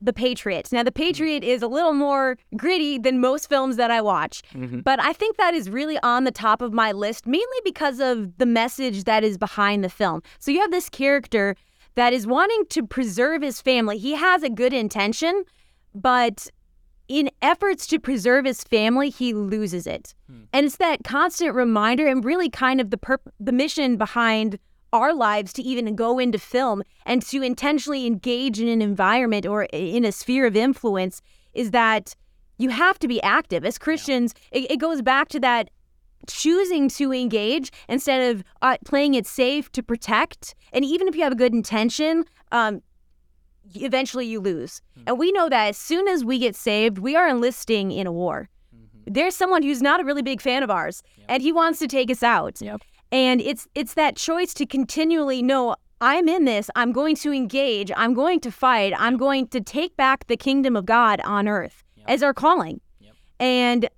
The 0.00 0.12
Patriot. 0.12 0.70
Now, 0.72 0.82
The 0.82 0.92
Patriot 0.92 1.42
is 1.44 1.62
a 1.62 1.68
little 1.68 1.92
more 1.94 2.36
gritty 2.56 2.98
than 2.98 3.20
most 3.20 3.48
films 3.48 3.76
that 3.76 3.90
I 3.90 4.00
watch, 4.00 4.42
Mhm. 4.54 4.84
but 4.84 5.00
I 5.02 5.12
think 5.12 5.36
that 5.36 5.54
is 5.54 5.70
really 5.70 5.98
on 6.02 6.24
the 6.24 6.30
top 6.30 6.60
of 6.62 6.72
my 6.72 6.92
list, 6.92 7.26
mainly 7.26 7.58
because 7.64 8.00
of 8.00 8.36
the 8.38 8.46
message 8.46 9.04
that 9.04 9.24
is 9.24 9.38
behind 9.38 9.82
the 9.84 9.88
film. 9.88 10.22
So 10.38 10.50
you 10.50 10.60
have 10.60 10.70
this 10.70 10.88
character 10.88 11.56
that 11.94 12.12
is 12.12 12.26
wanting 12.26 12.64
to 12.70 12.86
preserve 12.86 13.42
his 13.42 13.60
family. 13.60 13.98
He 13.98 14.14
has 14.14 14.42
a 14.42 14.50
good 14.50 14.72
intention, 14.72 15.44
but 15.94 16.48
in 17.06 17.30
efforts 17.42 17.86
to 17.88 18.00
preserve 18.00 18.46
his 18.46 18.64
family, 18.64 19.10
he 19.10 19.32
loses 19.34 19.86
it. 19.86 20.14
And 20.52 20.66
it's 20.66 20.76
that 20.76 21.04
constant 21.04 21.54
reminder 21.54 22.06
and 22.06 22.24
really 22.24 22.48
kind 22.48 22.80
of 22.80 22.90
the 22.90 22.96
perp- 22.96 23.30
the 23.38 23.52
mission 23.52 23.96
behind 23.96 24.58
our 24.94 25.12
lives 25.12 25.52
to 25.52 25.62
even 25.62 25.94
go 25.96 26.18
into 26.18 26.38
film 26.38 26.82
and 27.04 27.20
to 27.20 27.42
intentionally 27.42 28.06
engage 28.06 28.60
in 28.60 28.68
an 28.68 28.80
environment 28.80 29.44
or 29.44 29.64
in 29.64 30.04
a 30.04 30.12
sphere 30.12 30.46
of 30.46 30.56
influence 30.56 31.20
is 31.52 31.72
that 31.72 32.14
you 32.58 32.70
have 32.70 32.98
to 33.00 33.08
be 33.08 33.20
active. 33.22 33.64
As 33.64 33.76
Christians, 33.76 34.34
it, 34.52 34.70
it 34.70 34.76
goes 34.78 35.02
back 35.02 35.28
to 35.30 35.40
that 35.40 35.68
choosing 36.28 36.88
to 36.88 37.12
engage 37.12 37.72
instead 37.88 38.30
of 38.30 38.44
uh, 38.62 38.76
playing 38.84 39.14
it 39.14 39.26
safe 39.26 39.70
to 39.72 39.82
protect. 39.82 40.54
And 40.72 40.84
even 40.84 41.08
if 41.08 41.16
you 41.16 41.22
have 41.24 41.32
a 41.32 41.36
good 41.36 41.52
intention, 41.52 42.24
um, 42.52 42.80
eventually 43.74 44.26
you 44.26 44.40
lose. 44.40 44.80
And 45.08 45.18
we 45.18 45.32
know 45.32 45.48
that 45.48 45.68
as 45.70 45.76
soon 45.76 46.06
as 46.06 46.24
we 46.24 46.38
get 46.38 46.54
saved, 46.54 46.98
we 46.98 47.16
are 47.16 47.28
enlisting 47.28 47.90
in 47.90 48.06
a 48.06 48.12
war. 48.12 48.48
There's 49.06 49.36
someone 49.36 49.62
who's 49.62 49.82
not 49.82 50.00
a 50.00 50.04
really 50.04 50.22
big 50.22 50.40
fan 50.40 50.62
of 50.62 50.70
ours, 50.70 51.02
and 51.28 51.42
he 51.42 51.52
wants 51.52 51.78
to 51.80 51.88
take 51.88 52.10
us 52.10 52.22
out. 52.22 52.62
Yep. 52.62 52.80
And 53.12 53.40
it's 53.40 53.68
it's 53.74 53.94
that 53.94 54.16
choice 54.16 54.54
to 54.54 54.66
continually 54.66 55.42
know 55.42 55.76
I'm 56.00 56.28
in 56.28 56.44
this. 56.44 56.70
I'm 56.76 56.92
going 56.92 57.16
to 57.16 57.32
engage. 57.32 57.90
I'm 57.96 58.14
going 58.14 58.40
to 58.40 58.50
fight. 58.50 58.92
I'm 58.98 59.16
going 59.16 59.48
to 59.48 59.60
take 59.60 59.96
back 59.96 60.26
the 60.26 60.36
kingdom 60.36 60.76
of 60.76 60.84
God 60.84 61.20
on 61.24 61.48
earth 61.48 61.82
as 62.06 62.22
our 62.22 62.34
calling. 62.34 62.80
And 63.40 63.88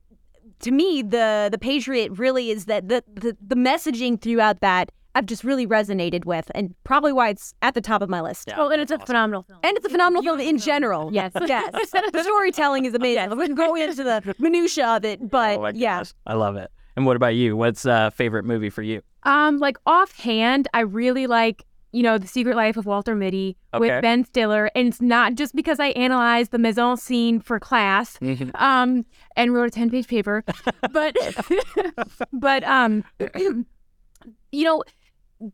to 0.60 0.70
me, 0.70 1.02
the 1.02 1.48
the 1.50 1.58
patriot 1.58 2.12
really 2.18 2.50
is 2.50 2.66
that 2.66 2.88
the, 2.88 3.04
the 3.14 3.36
the 3.46 3.54
messaging 3.54 4.20
throughout 4.20 4.60
that 4.60 4.90
I've 5.14 5.24
just 5.24 5.44
really 5.44 5.66
resonated 5.66 6.26
with, 6.26 6.50
and 6.54 6.74
probably 6.84 7.10
why 7.10 7.30
it's 7.30 7.54
at 7.62 7.72
the 7.72 7.80
top 7.80 8.02
of 8.02 8.10
my 8.10 8.20
list. 8.20 8.48
Yeah. 8.48 8.56
Oh, 8.58 8.68
and 8.68 8.82
it's 8.82 8.90
a 8.90 8.98
phenomenal 8.98 9.44
film. 9.44 9.60
And 9.62 9.74
it's 9.74 9.86
a 9.86 9.88
phenomenal 9.88 10.22
film 10.22 10.40
in 10.40 10.58
general. 10.58 11.10
Yes. 11.10 11.32
yes. 11.46 11.90
the 12.12 12.22
storytelling 12.22 12.84
is 12.84 12.94
amazing. 12.94 13.34
We 13.36 13.46
can 13.46 13.54
go 13.54 13.74
into 13.74 14.04
the 14.04 14.34
minutia 14.38 14.86
of 14.88 15.06
it, 15.06 15.20
oh 15.22 15.26
but 15.26 15.58
Oh 15.58 15.62
my 15.62 15.72
yeah. 15.74 16.00
gosh, 16.00 16.12
I 16.26 16.34
love 16.34 16.56
it. 16.56 16.70
And 16.96 17.04
what 17.06 17.16
about 17.16 17.34
you? 17.34 17.56
What's 17.56 17.84
a 17.84 18.10
favorite 18.14 18.44
movie 18.44 18.70
for 18.70 18.82
you? 18.82 19.02
Um, 19.24 19.58
like 19.58 19.76
offhand, 19.86 20.68
I 20.74 20.80
really 20.80 21.26
like 21.26 21.64
you 21.92 22.02
know 22.02 22.18
the 22.18 22.26
Secret 22.26 22.56
Life 22.56 22.76
of 22.76 22.84
Walter 22.84 23.14
Mitty 23.14 23.56
Okay. 23.72 23.80
with 23.80 24.02
Ben 24.02 24.24
Stiller, 24.24 24.70
and 24.74 24.88
it's 24.88 25.00
not 25.00 25.34
just 25.34 25.54
because 25.54 25.78
I 25.80 25.88
analyzed 25.88 26.50
the 26.50 26.58
mise 26.58 26.76
en 26.78 26.96
scene 26.96 27.40
for 27.40 27.58
class, 27.60 28.18
um, 28.56 29.04
and 29.36 29.54
wrote 29.54 29.68
a 29.68 29.70
ten-page 29.70 30.06
paper, 30.08 30.44
but 30.92 31.16
but 32.32 32.64
um, 32.64 33.02
you 34.52 34.64
know, 34.64 34.82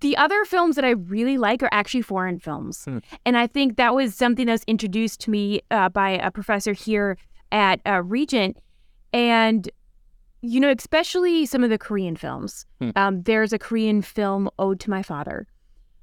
the 0.01 0.17
other 0.17 0.45
films 0.45 0.77
that 0.77 0.85
I 0.85 0.91
really 0.91 1.39
like 1.39 1.63
are 1.63 1.69
actually 1.73 2.03
foreign 2.03 2.39
films, 2.39 2.85
Hmm. 2.85 2.99
and 3.27 3.37
I 3.37 3.47
think 3.47 3.77
that 3.77 3.95
was 3.95 4.15
something 4.15 4.47
that 4.47 4.53
was 4.53 4.65
introduced 4.67 5.21
to 5.23 5.31
me 5.31 5.61
uh, 5.71 5.89
by 5.89 6.11
a 6.11 6.31
professor 6.31 6.73
here 6.73 7.17
at 7.53 7.81
uh, 7.87 8.03
Regent, 8.03 8.57
and 9.13 9.69
you 10.43 10.61
know, 10.61 10.75
especially 10.77 11.47
some 11.47 11.63
of 11.65 11.71
the 11.71 11.79
Korean 11.79 12.17
films. 12.17 12.67
Hmm. 12.81 12.91
Um, 12.97 13.23
there's 13.23 13.53
a 13.53 13.59
Korean 13.59 14.03
film, 14.03 14.51
Ode 14.59 14.81
to 14.81 14.91
My 14.91 15.03
Father, 15.03 15.47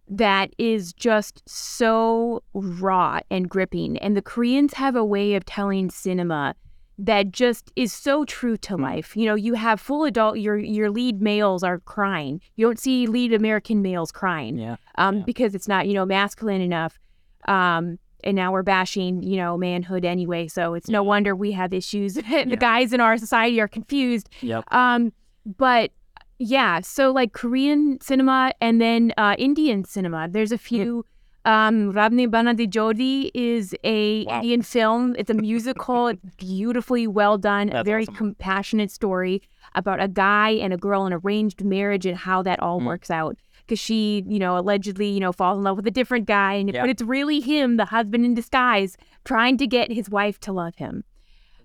that 0.08 0.54
is 0.58 0.94
just 0.94 1.44
so 1.48 2.42
raw 2.54 3.20
and 3.30 3.50
gripping. 3.50 3.98
And 3.98 4.16
the 4.18 4.22
Koreans 4.22 4.74
have 4.74 4.96
a 4.96 5.06
way 5.06 5.36
of 5.36 5.46
telling 5.46 5.90
cinema 5.92 6.56
that 6.98 7.32
just 7.32 7.72
is 7.76 7.94
so 7.94 8.26
true 8.26 8.58
to 8.58 8.76
life. 8.76 9.16
You 9.16 9.26
know, 9.28 9.36
you 9.36 9.54
have 9.54 9.80
full 9.80 10.04
adult, 10.04 10.38
your 10.40 10.58
your 10.58 10.90
lead 10.90 11.22
males 11.22 11.64
are 11.64 11.80
crying. 11.80 12.42
You 12.56 12.66
don't 12.66 12.80
see 12.80 13.08
lead 13.08 13.32
American 13.34 13.82
males 13.82 14.12
crying 14.12 14.58
Yeah. 14.58 14.76
um, 14.98 15.18
Yeah. 15.18 15.24
because 15.26 15.56
it's 15.56 15.68
not, 15.68 15.88
you 15.88 15.94
know, 15.94 16.06
masculine 16.06 16.60
enough. 16.62 17.00
Um, 17.48 18.00
and 18.24 18.36
now 18.36 18.52
we're 18.52 18.64
bashing, 18.64 19.24
you 19.24 19.38
know, 19.38 19.58
manhood 19.58 20.06
anyway. 20.06 20.48
So 20.48 20.74
it's 20.74 20.90
no 20.90 21.04
wonder 21.04 21.36
we 21.36 21.52
have 21.54 21.74
issues. 21.74 22.14
the 22.16 22.24
Yeah. 22.26 22.56
guys 22.56 22.94
in 22.94 23.00
our 23.02 23.18
society 23.18 23.60
are 23.62 23.68
confused. 23.68 24.30
Yep. 24.42 24.64
Um, 24.74 25.12
but 25.58 25.92
yeah, 26.38 26.82
so 26.82 27.12
like 27.12 27.34
Korean 27.34 28.00
cinema 28.02 28.54
and 28.62 28.80
then 28.80 29.14
uh, 29.18 29.36
Indian 29.38 29.84
cinema. 29.84 30.28
There's 30.30 30.52
a 30.52 30.58
few. 30.58 31.06
Um, 31.46 31.92
Rab 31.92 32.12
Ne 32.12 32.26
Bana 32.26 32.54
Di 32.54 32.68
Jodi 32.68 33.32
is 33.34 33.74
a 33.84 34.26
Wow. 34.26 34.36
Indian 34.38 34.62
film. 34.62 35.16
It's 35.18 35.30
a 35.30 35.34
musical. 35.34 36.08
it's 36.08 36.22
beautifully 36.38 37.08
well 37.08 37.38
done. 37.38 37.74
a 37.74 37.84
very 37.84 38.04
awesome. 38.04 38.16
compassionate 38.16 38.92
story 38.92 39.42
about 39.76 40.02
a 40.02 40.08
guy 40.08 40.50
and 40.52 40.74
a 40.74 40.78
girl 40.78 41.06
in 41.06 41.14
arranged 41.14 41.64
marriage 41.64 42.06
and 42.06 42.18
how 42.18 42.42
that 42.44 42.60
all 42.60 42.82
Mm. 42.82 42.86
works 42.86 43.10
out. 43.10 43.38
Because 43.70 43.80
she, 43.80 44.24
you 44.28 44.40
know, 44.40 44.58
allegedly, 44.58 45.08
you 45.10 45.20
know, 45.20 45.32
falls 45.32 45.60
in 45.60 45.64
love 45.64 45.78
with 45.78 45.86
a 45.86 45.92
different 45.92 46.26
guy, 46.26 46.54
and 46.54 46.74
Yeah. 46.74 46.82
but 46.82 46.90
it's 46.90 47.04
really 47.04 47.40
him, 47.40 47.78
the 47.78 47.86
husband 47.86 48.26
in 48.26 48.34
disguise, 48.34 48.98
trying 49.26 49.58
to 49.58 49.68
get 49.68 49.92
his 49.92 50.10
wife 50.10 50.40
to 50.42 50.52
love 50.52 50.76
him. 50.78 51.04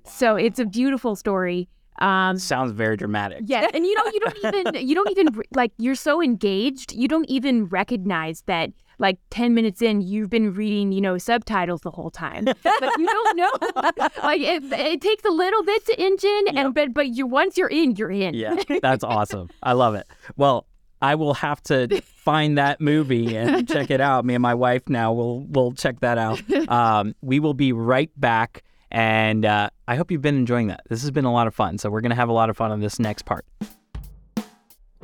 So 0.05 0.37
it's 0.37 0.59
a 0.59 0.67
beautiful 0.67 1.17
story. 1.17 1.71
Um, 2.01 2.37
Sounds 2.37 2.73
very 2.73 2.97
dramatic. 2.99 3.39
Yes, 3.47 3.71
and 3.73 3.87
you 3.87 3.95
know 3.95 4.05
you 4.13 4.21
don't 4.21 4.37
even 4.75 4.87
you 4.89 4.95
don't 4.95 5.11
even 5.13 5.29
like 5.55 5.73
you're 5.79 5.95
so 5.95 6.21
engaged 6.21 6.93
you 6.93 7.07
don't 7.09 7.25
even 7.31 7.67
recognize 7.67 8.43
that 8.47 8.71
like 8.99 9.19
ten 9.31 9.55
minutes 9.55 9.81
in 9.81 10.01
you've 10.03 10.29
been 10.29 10.53
reading 10.53 10.91
you 10.93 11.01
know 11.01 11.17
subtitles 11.19 11.81
the 11.83 11.93
whole 11.93 12.11
time, 12.11 12.45
but 12.45 12.91
you 12.99 13.07
don't 13.07 13.37
know 13.37 13.53
like 14.25 14.41
it, 14.41 14.65
it 14.73 15.01
takes 15.01 15.25
a 15.25 15.31
little 15.31 15.63
bit 15.63 15.87
to 15.87 15.99
engine 16.03 16.45
and 16.57 16.75
but 16.75 16.93
but 16.93 17.09
you 17.17 17.27
once 17.29 17.57
you're 17.57 17.69
in 17.71 17.95
you're 17.97 18.11
in. 18.11 18.35
Yeah, 18.35 18.57
that's 18.83 19.05
awesome. 19.05 19.49
I 19.63 19.73
love 19.73 19.95
it. 19.95 20.07
Well, 20.37 20.67
I 21.03 21.15
will 21.15 21.35
have 21.35 21.63
to 21.65 22.01
find 22.05 22.59
that 22.59 22.81
movie 22.81 23.37
and 23.37 23.69
check 23.75 23.91
it 23.91 24.01
out. 24.01 24.25
Me 24.25 24.35
and 24.35 24.43
my 24.43 24.55
wife 24.55 24.89
now 24.89 25.13
will 25.13 25.45
will 25.47 25.73
check 25.73 26.01
that 26.01 26.19
out. 26.19 26.41
Um, 26.69 27.15
we 27.21 27.41
will 27.41 27.53
be 27.55 27.73
right 27.73 28.11
back, 28.17 28.63
and 28.91 29.45
uh, 29.45 29.69
I 29.87 29.97
hope 29.97 30.11
you've 30.11 30.23
been 30.23 30.37
enjoying 30.37 30.69
that. 30.69 30.81
This 30.89 31.03
has 31.03 31.11
been 31.11 31.27
a 31.27 31.33
lot 31.33 31.47
of 31.47 31.55
fun. 31.55 31.77
So 31.79 31.91
we're 31.91 32.01
gonna 32.01 32.15
have 32.15 32.31
a 32.31 32.33
lot 32.33 32.49
of 32.49 32.57
fun 32.57 32.71
on 32.73 32.81
this 32.81 32.99
next 32.99 33.27
part. 33.27 33.45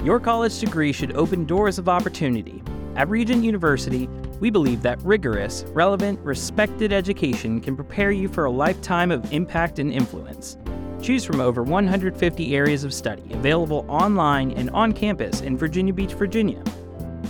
Your 0.02 0.18
college 0.18 0.59
degree 0.59 0.92
should 0.92 1.14
open 1.14 1.44
doors 1.44 1.78
of 1.78 1.88
opportunity. 1.88 2.62
At 2.97 3.09
Regent 3.09 3.44
University, 3.44 4.09
we 4.40 4.50
believe 4.50 4.82
that 4.82 5.00
rigorous, 5.02 5.64
relevant, 5.68 6.18
respected 6.20 6.92
education 6.92 7.61
can 7.61 7.76
prepare 7.76 8.11
you 8.11 8.28
for 8.28 8.47
a 8.47 8.50
lifetime 8.50 9.12
of 9.12 9.32
impact 9.32 9.78
and 9.78 9.92
influence. 9.92 10.56
Choose 11.00 11.25
from 11.25 11.40
over 11.40 11.62
150 11.62 12.56
areas 12.56 12.82
of 12.85 12.92
study 12.92 13.32
available 13.32 13.87
online 13.88 14.50
and 14.52 14.68
on 14.70 14.92
campus 14.92 15.40
in 15.40 15.56
Virginia 15.56 15.94
Beach, 15.94 16.14
Virginia. 16.14 16.64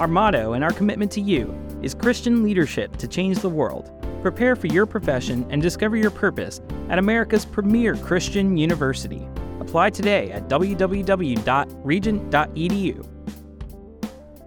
Our 0.01 0.09
motto 0.09 0.55
and 0.55 0.65
our 0.65 0.73
commitment 0.73 1.13
to 1.13 1.21
you 1.21 1.55
is 1.83 1.95
Christian 1.95 2.43
leadership 2.43 2.97
to 2.97 3.07
change 3.07 3.41
the 3.41 3.51
world. 3.51 3.93
Prepare 4.23 4.57
for 4.57 4.67
your 4.67 4.87
profession 4.87 5.47
and 5.51 5.61
discover 5.61 5.97
your 5.97 6.11
purpose 6.11 6.63
at 6.89 6.99
America's 6.99 7.45
premier 7.45 7.97
Christian 7.97 8.57
university. 8.57 9.29
Apply 9.61 9.91
today 9.91 10.33
at 10.33 10.49
www.regent.edu. 10.49 13.20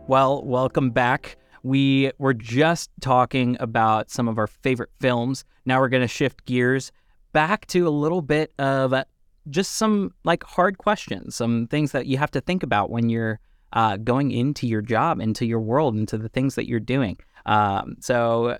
Well, 0.05 0.43
welcome 0.43 0.91
back. 0.91 1.37
We 1.63 2.11
were 2.17 2.33
just 2.33 2.89
talking 2.99 3.55
about 3.61 4.11
some 4.11 4.27
of 4.27 4.37
our 4.37 4.47
favorite 4.47 4.89
films. 4.99 5.45
Now 5.65 5.79
we're 5.79 5.87
going 5.87 6.01
to 6.01 6.09
shift 6.09 6.45
gears 6.45 6.91
back 7.31 7.65
to 7.67 7.87
a 7.87 7.89
little 7.89 8.21
bit 8.21 8.51
of 8.59 8.91
uh, 8.91 9.05
just 9.49 9.75
some 9.75 10.13
like 10.25 10.43
hard 10.43 10.77
questions, 10.77 11.37
some 11.37 11.67
things 11.67 11.93
that 11.93 12.05
you 12.05 12.17
have 12.17 12.31
to 12.31 12.41
think 12.41 12.63
about 12.63 12.89
when 12.89 13.07
you're 13.07 13.39
uh, 13.71 13.95
going 13.95 14.31
into 14.31 14.67
your 14.67 14.81
job, 14.81 15.21
into 15.21 15.45
your 15.45 15.61
world, 15.61 15.95
into 15.95 16.17
the 16.17 16.29
things 16.29 16.55
that 16.55 16.67
you're 16.67 16.81
doing. 16.81 17.17
Um, 17.45 17.95
so, 18.01 18.57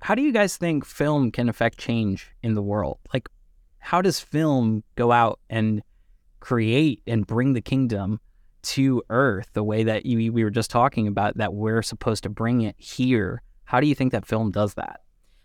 how 0.00 0.14
do 0.14 0.22
you 0.22 0.32
guys 0.32 0.56
think 0.56 0.86
film 0.86 1.30
can 1.30 1.50
affect 1.50 1.76
change 1.76 2.30
in 2.42 2.54
the 2.54 2.62
world? 2.62 2.98
Like, 3.12 3.28
how 3.80 4.00
does 4.00 4.18
film 4.18 4.82
go 4.96 5.12
out 5.12 5.40
and 5.50 5.82
create 6.40 7.02
and 7.06 7.26
bring 7.26 7.52
the 7.52 7.60
kingdom 7.60 8.18
to 8.62 9.02
earth 9.10 9.50
the 9.52 9.64
way 9.64 9.82
that 9.84 10.06
you, 10.06 10.32
we 10.32 10.44
were 10.44 10.50
just 10.50 10.70
talking 10.70 11.06
about 11.06 11.36
that 11.38 11.54
we're 11.54 11.82
supposed 11.82 12.22
to 12.24 12.28
bring 12.28 12.62
it 12.62 12.76
here? 12.78 13.42
How 13.64 13.80
do 13.80 13.86
you 13.86 13.94
think 13.94 14.12
that 14.12 14.26
film 14.26 14.50
does 14.50 14.74
that? 14.74 15.00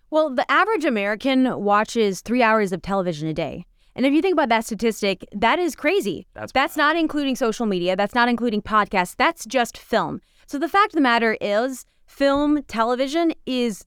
Well, 0.09 0.33
the 0.33 0.49
average 0.51 0.85
American 0.85 1.61
watches 1.61 2.21
three 2.21 2.41
hours 2.41 2.71
of 2.71 2.81
television 2.81 3.27
a 3.27 3.33
day. 3.33 3.65
And 3.95 4.05
if 4.05 4.13
you 4.13 4.21
think 4.21 4.33
about 4.33 4.49
that 4.49 4.65
statistic, 4.65 5.25
that 5.31 5.57
is 5.57 5.75
crazy. 5.75 6.27
That's 6.33 6.51
That's 6.51 6.75
not 6.75 6.95
including 6.95 7.35
social 7.35 7.65
media. 7.65 7.95
That's 7.95 8.15
not 8.15 8.27
including 8.27 8.61
podcasts. 8.61 9.15
That's 9.17 9.45
just 9.45 9.77
film. 9.77 10.21
So 10.47 10.59
the 10.59 10.67
fact 10.67 10.87
of 10.87 10.95
the 10.95 11.01
matter 11.01 11.37
is, 11.39 11.85
film, 12.05 12.61
television 12.63 13.33
is 13.45 13.85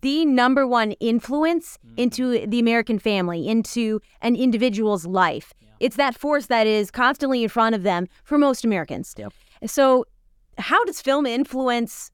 the 0.00 0.24
number 0.24 0.66
one 0.66 0.92
influence 0.92 1.76
mm. 1.84 1.98
into 1.98 2.46
the 2.46 2.60
American 2.60 2.98
family, 2.98 3.48
into 3.48 4.00
an 4.22 4.36
individual's 4.36 5.06
life. 5.06 5.52
It's 5.80 5.96
that 5.96 6.16
force 6.16 6.46
that 6.46 6.66
is 6.66 6.90
constantly 6.90 7.42
in 7.42 7.48
front 7.48 7.74
of 7.74 7.82
them 7.82 8.08
for 8.24 8.38
most 8.38 8.64
Americans. 8.64 9.14
Yep. 9.16 9.32
So, 9.66 10.04
how 10.58 10.84
does 10.84 11.00
film 11.00 11.26
influence 11.26 12.10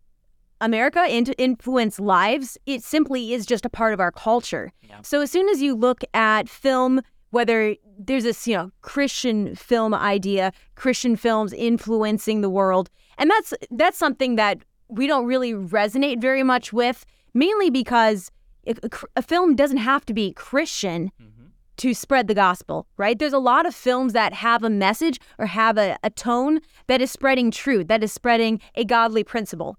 America, 0.60 1.06
into 1.08 1.38
influence 1.40 1.98
lives? 1.98 2.58
It 2.66 2.82
simply 2.82 3.32
is 3.32 3.46
just 3.46 3.64
a 3.64 3.70
part 3.70 3.94
of 3.94 4.00
our 4.00 4.12
culture. 4.12 4.72
Yeah. 4.82 4.98
So, 5.02 5.20
as 5.20 5.30
soon 5.30 5.48
as 5.48 5.62
you 5.62 5.74
look 5.74 6.02
at 6.14 6.48
film, 6.48 7.02
whether 7.30 7.76
there's 7.98 8.24
this, 8.24 8.46
you 8.46 8.56
know, 8.56 8.70
Christian 8.82 9.54
film 9.54 9.94
idea, 9.94 10.52
Christian 10.74 11.16
films 11.16 11.52
influencing 11.52 12.40
the 12.40 12.50
world, 12.50 12.90
and 13.18 13.30
that's 13.30 13.54
that's 13.70 13.98
something 13.98 14.36
that 14.36 14.58
we 14.88 15.06
don't 15.06 15.26
really 15.26 15.52
resonate 15.52 16.20
very 16.20 16.42
much 16.42 16.72
with, 16.72 17.04
mainly 17.32 17.70
because 17.70 18.30
a, 18.66 18.74
a 19.16 19.22
film 19.22 19.54
doesn't 19.54 19.78
have 19.78 20.04
to 20.06 20.14
be 20.14 20.32
Christian 20.32 21.10
mm-hmm. 21.20 21.43
To 21.78 21.94
spread 21.94 22.28
the 22.28 22.34
gospel, 22.34 22.86
right? 22.96 23.18
There's 23.18 23.32
a 23.32 23.38
lot 23.38 23.66
of 23.66 23.74
films 23.74 24.12
that 24.12 24.32
have 24.32 24.62
a 24.62 24.70
message 24.70 25.18
or 25.38 25.46
have 25.46 25.78
a, 25.78 25.96
a 26.02 26.10
tone 26.10 26.60
that 26.86 27.00
is 27.00 27.10
spreading 27.10 27.50
truth, 27.50 27.88
that 27.88 28.02
is 28.02 28.12
spreading 28.12 28.60
a 28.74 28.84
godly 28.84 29.24
principle. 29.24 29.76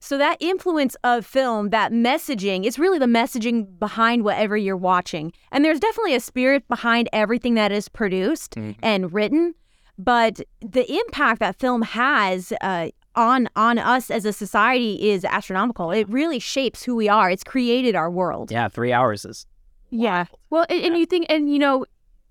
So 0.00 0.16
that 0.18 0.36
influence 0.40 0.96
of 1.02 1.26
film, 1.26 1.70
that 1.70 1.92
messaging, 1.92 2.64
is 2.64 2.78
really 2.78 2.98
the 2.98 3.06
messaging 3.06 3.78
behind 3.78 4.22
whatever 4.22 4.56
you're 4.56 4.76
watching. 4.76 5.32
And 5.50 5.64
there's 5.64 5.80
definitely 5.80 6.14
a 6.14 6.20
spirit 6.20 6.66
behind 6.68 7.08
everything 7.12 7.54
that 7.54 7.72
is 7.72 7.88
produced 7.88 8.56
and 8.82 9.12
written, 9.12 9.54
but 9.98 10.40
the 10.60 10.90
impact 10.90 11.40
that 11.40 11.58
film 11.58 11.82
has 11.82 12.52
uh, 12.60 12.90
on 13.16 13.48
on 13.56 13.78
us 13.78 14.10
as 14.10 14.24
a 14.24 14.32
society 14.32 15.10
is 15.10 15.24
astronomical. 15.24 15.90
It 15.90 16.08
really 16.08 16.38
shapes 16.38 16.84
who 16.84 16.94
we 16.94 17.08
are. 17.08 17.28
It's 17.28 17.42
created 17.42 17.96
our 17.96 18.10
world. 18.10 18.52
Yeah, 18.52 18.68
three 18.68 18.92
hours 18.92 19.24
is 19.24 19.46
Yeah. 19.90 20.26
Well, 20.50 20.66
and, 20.68 20.84
and 20.84 20.96
you 20.98 21.06
think, 21.06 21.26
and 21.28 21.52
you 21.52 21.58
know, 21.58 21.86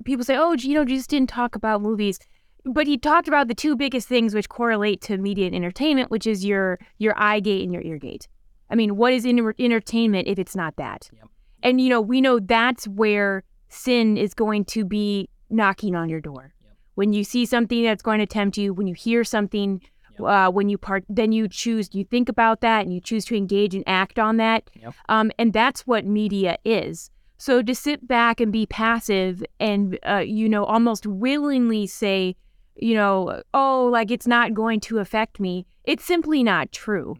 people 0.05 0.23
say, 0.23 0.35
oh, 0.37 0.53
you 0.53 0.73
know, 0.73 0.85
Jesus 0.85 1.07
didn't 1.07 1.29
talk 1.29 1.55
about 1.55 1.81
movies, 1.81 2.19
but 2.65 2.87
he 2.87 2.97
talked 2.97 3.27
about 3.27 3.47
the 3.47 3.55
two 3.55 3.75
biggest 3.75 4.07
things 4.07 4.33
which 4.35 4.49
correlate 4.49 5.01
to 5.01 5.17
media 5.17 5.47
and 5.47 5.55
entertainment, 5.55 6.11
which 6.11 6.27
is 6.27 6.45
your 6.45 6.79
your 6.97 7.13
eye 7.17 7.39
gate 7.39 7.63
and 7.63 7.73
your 7.73 7.81
ear 7.81 7.97
gate. 7.97 8.27
I 8.69 8.75
mean, 8.75 8.97
what 8.97 9.13
is 9.13 9.25
in- 9.25 9.53
entertainment 9.59 10.27
if 10.27 10.37
it's 10.37 10.55
not 10.55 10.75
that? 10.75 11.09
Yep. 11.13 11.27
And 11.63 11.81
you 11.81 11.89
know, 11.89 12.01
we 12.01 12.21
know 12.21 12.39
that's 12.39 12.87
where 12.87 13.43
sin 13.69 14.17
is 14.17 14.33
going 14.33 14.65
to 14.65 14.85
be 14.85 15.29
knocking 15.49 15.95
on 15.95 16.09
your 16.09 16.21
door. 16.21 16.53
Yep. 16.63 16.73
When 16.95 17.13
you 17.13 17.23
see 17.23 17.45
something 17.45 17.83
that's 17.83 18.03
going 18.03 18.19
to 18.19 18.25
tempt 18.25 18.57
you, 18.57 18.73
when 18.73 18.87
you 18.87 18.93
hear 18.93 19.23
something 19.23 19.81
Uh, 20.19 20.49
when 20.49 20.67
you 20.67 20.79
part, 20.79 21.03
then 21.07 21.31
you 21.31 21.47
choose, 21.47 21.93
you 21.93 22.03
think 22.03 22.27
about 22.27 22.59
that, 22.61 22.81
and 22.83 22.91
you 22.91 22.99
choose 22.99 23.23
to 23.23 23.35
engage 23.35 23.75
and 23.75 23.83
act 23.85 24.17
on 24.17 24.37
that. 24.37 24.67
Um, 25.09 25.29
and 25.37 25.53
that's 25.53 25.85
what 25.85 26.05
media 26.05 26.57
is. 26.65 27.11
So 27.37 27.61
to 27.61 27.75
sit 27.75 28.07
back 28.07 28.39
and 28.41 28.51
be 28.51 28.65
passive 28.65 29.43
and 29.59 29.97
uh, 30.07 30.17
you 30.25 30.49
know 30.49 30.65
almost 30.65 31.05
willingly 31.05 31.87
say, 31.87 32.35
you 32.75 32.95
know, 32.95 33.41
oh, 33.53 33.89
like 33.91 34.11
it's 34.11 34.27
not 34.27 34.53
going 34.53 34.79
to 34.81 34.99
affect 34.99 35.39
me. 35.39 35.65
It's 35.83 36.03
simply 36.03 36.43
not 36.43 36.71
true. 36.71 37.15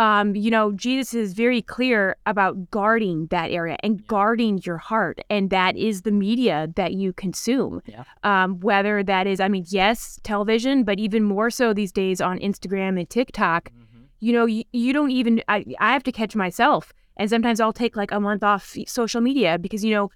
Um, 0.00 0.34
you 0.34 0.50
know, 0.50 0.72
Jesus 0.72 1.14
is 1.14 1.34
very 1.34 1.62
clear 1.62 2.16
about 2.26 2.68
guarding 2.72 3.26
that 3.28 3.52
area 3.52 3.76
and 3.84 4.00
Yeah. 4.00 4.06
guarding 4.08 4.58
your 4.64 4.76
heart, 4.76 5.20
and 5.30 5.50
that 5.50 5.76
is 5.76 6.02
the 6.02 6.10
media 6.10 6.68
that 6.74 6.94
you 6.94 7.12
consume. 7.12 7.80
Yeah. 7.86 8.02
Um, 8.24 8.58
whether 8.58 9.04
that 9.04 9.28
is, 9.28 9.38
I 9.38 9.46
mean, 9.46 9.64
yes, 9.68 10.18
television, 10.24 10.82
but 10.82 10.98
even 10.98 11.22
more 11.22 11.48
so 11.48 11.72
these 11.72 11.92
days 11.92 12.20
on 12.20 12.40
Instagram 12.40 12.98
and 12.98 13.08
TikTok. 13.08 13.70
You 14.18 14.32
know, 14.32 14.46
you, 14.46 14.64
you 14.72 14.92
don't 14.92 15.12
even. 15.12 15.42
I 15.48 15.64
I 15.78 15.92
have 15.92 16.02
to 16.04 16.12
catch 16.12 16.34
myself, 16.34 16.92
and 17.16 17.30
sometimes 17.30 17.60
I'll 17.60 17.72
take 17.72 17.96
like 17.96 18.12
a 18.12 18.20
month 18.20 18.42
off 18.42 18.76
social 18.86 19.20
media 19.20 19.58
because 19.58 19.84
you 19.84 19.94
know, 19.94 20.10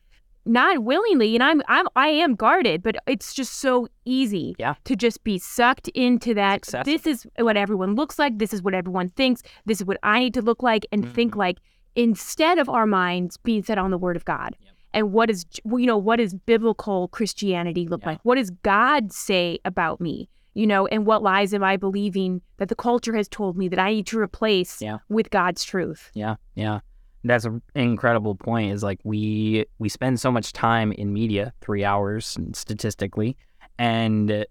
not 0.46 0.82
willingly, 0.82 1.34
and 1.36 1.42
I'm 1.42 1.62
I'm 1.68 1.86
I 1.96 2.08
am 2.08 2.34
guarded, 2.34 2.82
but 2.82 2.96
it's 3.06 3.34
just 3.34 3.54
so 3.60 3.88
easy 4.04 4.54
Yeah. 4.58 4.74
to 4.84 4.96
just 4.96 5.22
be 5.24 5.38
sucked 5.38 5.88
into 5.88 6.34
that. 6.34 6.58
It's 6.68 6.84
This 6.84 7.06
is 7.06 7.26
what 7.38 7.56
everyone 7.56 7.94
looks 7.94 8.18
like. 8.18 8.38
This 8.38 8.52
is 8.54 8.62
what 8.62 8.74
everyone 8.74 9.10
thinks. 9.10 9.42
This 9.66 9.80
is 9.80 9.86
what 9.86 9.98
I 10.02 10.20
need 10.20 10.34
to 10.34 10.42
look 10.42 10.62
like 10.62 10.86
and 10.92 11.10
think 11.12 11.34
Mhm. 11.34 11.38
like. 11.38 11.58
Instead 11.96 12.58
of 12.58 12.68
our 12.68 12.86
minds 12.86 13.36
being 13.38 13.62
set 13.64 13.76
on 13.76 13.90
the 13.90 13.98
Word 13.98 14.14
of 14.14 14.24
God, 14.24 14.54
Yep. 14.60 14.72
and 14.94 15.12
what 15.12 15.30
is 15.30 15.44
you 15.64 15.86
know 15.86 15.98
what 15.98 16.16
does 16.16 16.32
biblical 16.32 17.08
Christianity 17.08 17.88
look 17.88 18.02
Yeah. 18.02 18.10
like? 18.10 18.20
What 18.22 18.36
does 18.36 18.50
God 18.50 19.12
say 19.12 19.58
about 19.64 20.00
me? 20.00 20.28
You 20.58 20.66
know, 20.66 20.88
and 20.88 21.06
what 21.06 21.22
lies 21.22 21.54
am 21.54 21.62
I 21.62 21.76
believing 21.76 22.42
that 22.56 22.68
the 22.68 22.74
culture 22.74 23.14
has 23.14 23.28
told 23.28 23.56
me 23.56 23.68
that 23.68 23.78
I 23.78 23.90
need 23.94 24.06
to 24.08 24.18
replace 24.18 24.82
Yeah. 24.82 24.98
with 25.08 25.30
God's 25.30 25.62
truth? 25.62 26.10
Yeah, 26.14 26.34
yeah. 26.56 26.80
That's 27.22 27.44
an 27.44 27.62
incredible 27.76 28.34
point. 28.34 28.72
Is 28.72 28.82
like 28.82 28.98
we 29.04 29.66
we 29.78 29.88
spend 29.88 30.18
so 30.18 30.32
much 30.32 30.52
time 30.52 30.90
in 30.90 31.12
media, 31.12 31.52
three 31.60 31.84
hours 31.84 32.36
statistically, 32.54 33.36
and 33.78 34.44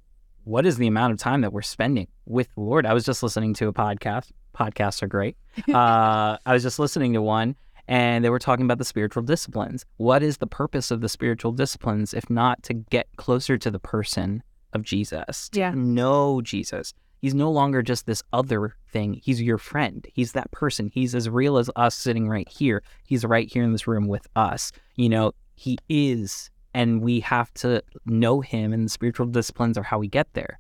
what 0.45 0.65
is 0.65 0.77
the 0.77 0.87
amount 0.87 1.11
of 1.11 1.19
time 1.19 1.41
that 1.41 1.51
we're 1.51 1.61
spending 1.61 2.07
with 2.25 2.47
the 2.55 2.61
Lord? 2.61 2.85
I 2.85 2.93
was 2.93 3.03
just 3.03 3.21
listening 3.21 3.53
to 3.55 3.67
a 3.67 3.73
podcast. 3.73 4.31
Podcasts 4.55 5.03
are 5.03 5.07
great. 5.07 5.35
uh, 5.73 6.37
I 6.45 6.53
was 6.53 6.63
just 6.63 6.79
listening 6.79 7.11
to 7.13 7.21
one, 7.21 7.57
and 7.89 8.23
they 8.23 8.29
were 8.29 8.39
talking 8.39 8.63
about 8.63 8.77
the 8.77 8.85
spiritual 8.85 9.23
disciplines. 9.23 9.85
What 9.97 10.23
is 10.23 10.37
the 10.37 10.47
purpose 10.47 10.89
of 10.89 11.01
the 11.01 11.09
spiritual 11.09 11.51
disciplines 11.51 12.13
if 12.13 12.29
not 12.29 12.63
to 12.63 12.73
get 12.73 13.07
closer 13.17 13.57
to 13.57 13.69
the 13.69 13.79
person 13.79 14.41
of 14.73 14.83
Jesus? 14.83 15.49
Yeah. 15.53 15.71
know 15.75 16.41
Jesus. 16.41 16.93
He's 17.19 17.33
no 17.33 17.49
longer 17.51 17.81
just 17.81 18.05
this 18.05 18.21
other 18.31 18.75
thing. 18.91 19.19
He's 19.23 19.41
your 19.41 19.57
friend. 19.57 20.05
He's 20.13 20.33
that 20.33 20.51
person. 20.51 20.91
He's 20.93 21.15
as 21.15 21.29
real 21.29 21.57
as 21.57 21.69
us 21.75 21.95
sitting 21.95 22.29
right 22.29 22.47
here. 22.47 22.83
He's 23.05 23.25
right 23.25 23.51
here 23.51 23.63
in 23.63 23.71
this 23.71 23.87
room 23.87 24.07
with 24.07 24.27
us. 24.35 24.71
You 24.95 25.09
know, 25.09 25.31
he 25.55 25.79
is, 25.89 26.51
and 26.75 27.01
we 27.01 27.19
have 27.21 27.51
to 27.55 27.81
know 28.05 28.41
him, 28.41 28.71
and 28.71 28.85
the 28.85 28.89
spiritual 28.89 29.25
disciplines 29.25 29.77
are 29.79 29.83
how 29.83 29.97
we 29.97 30.07
get 30.07 30.31
there. 30.33 30.59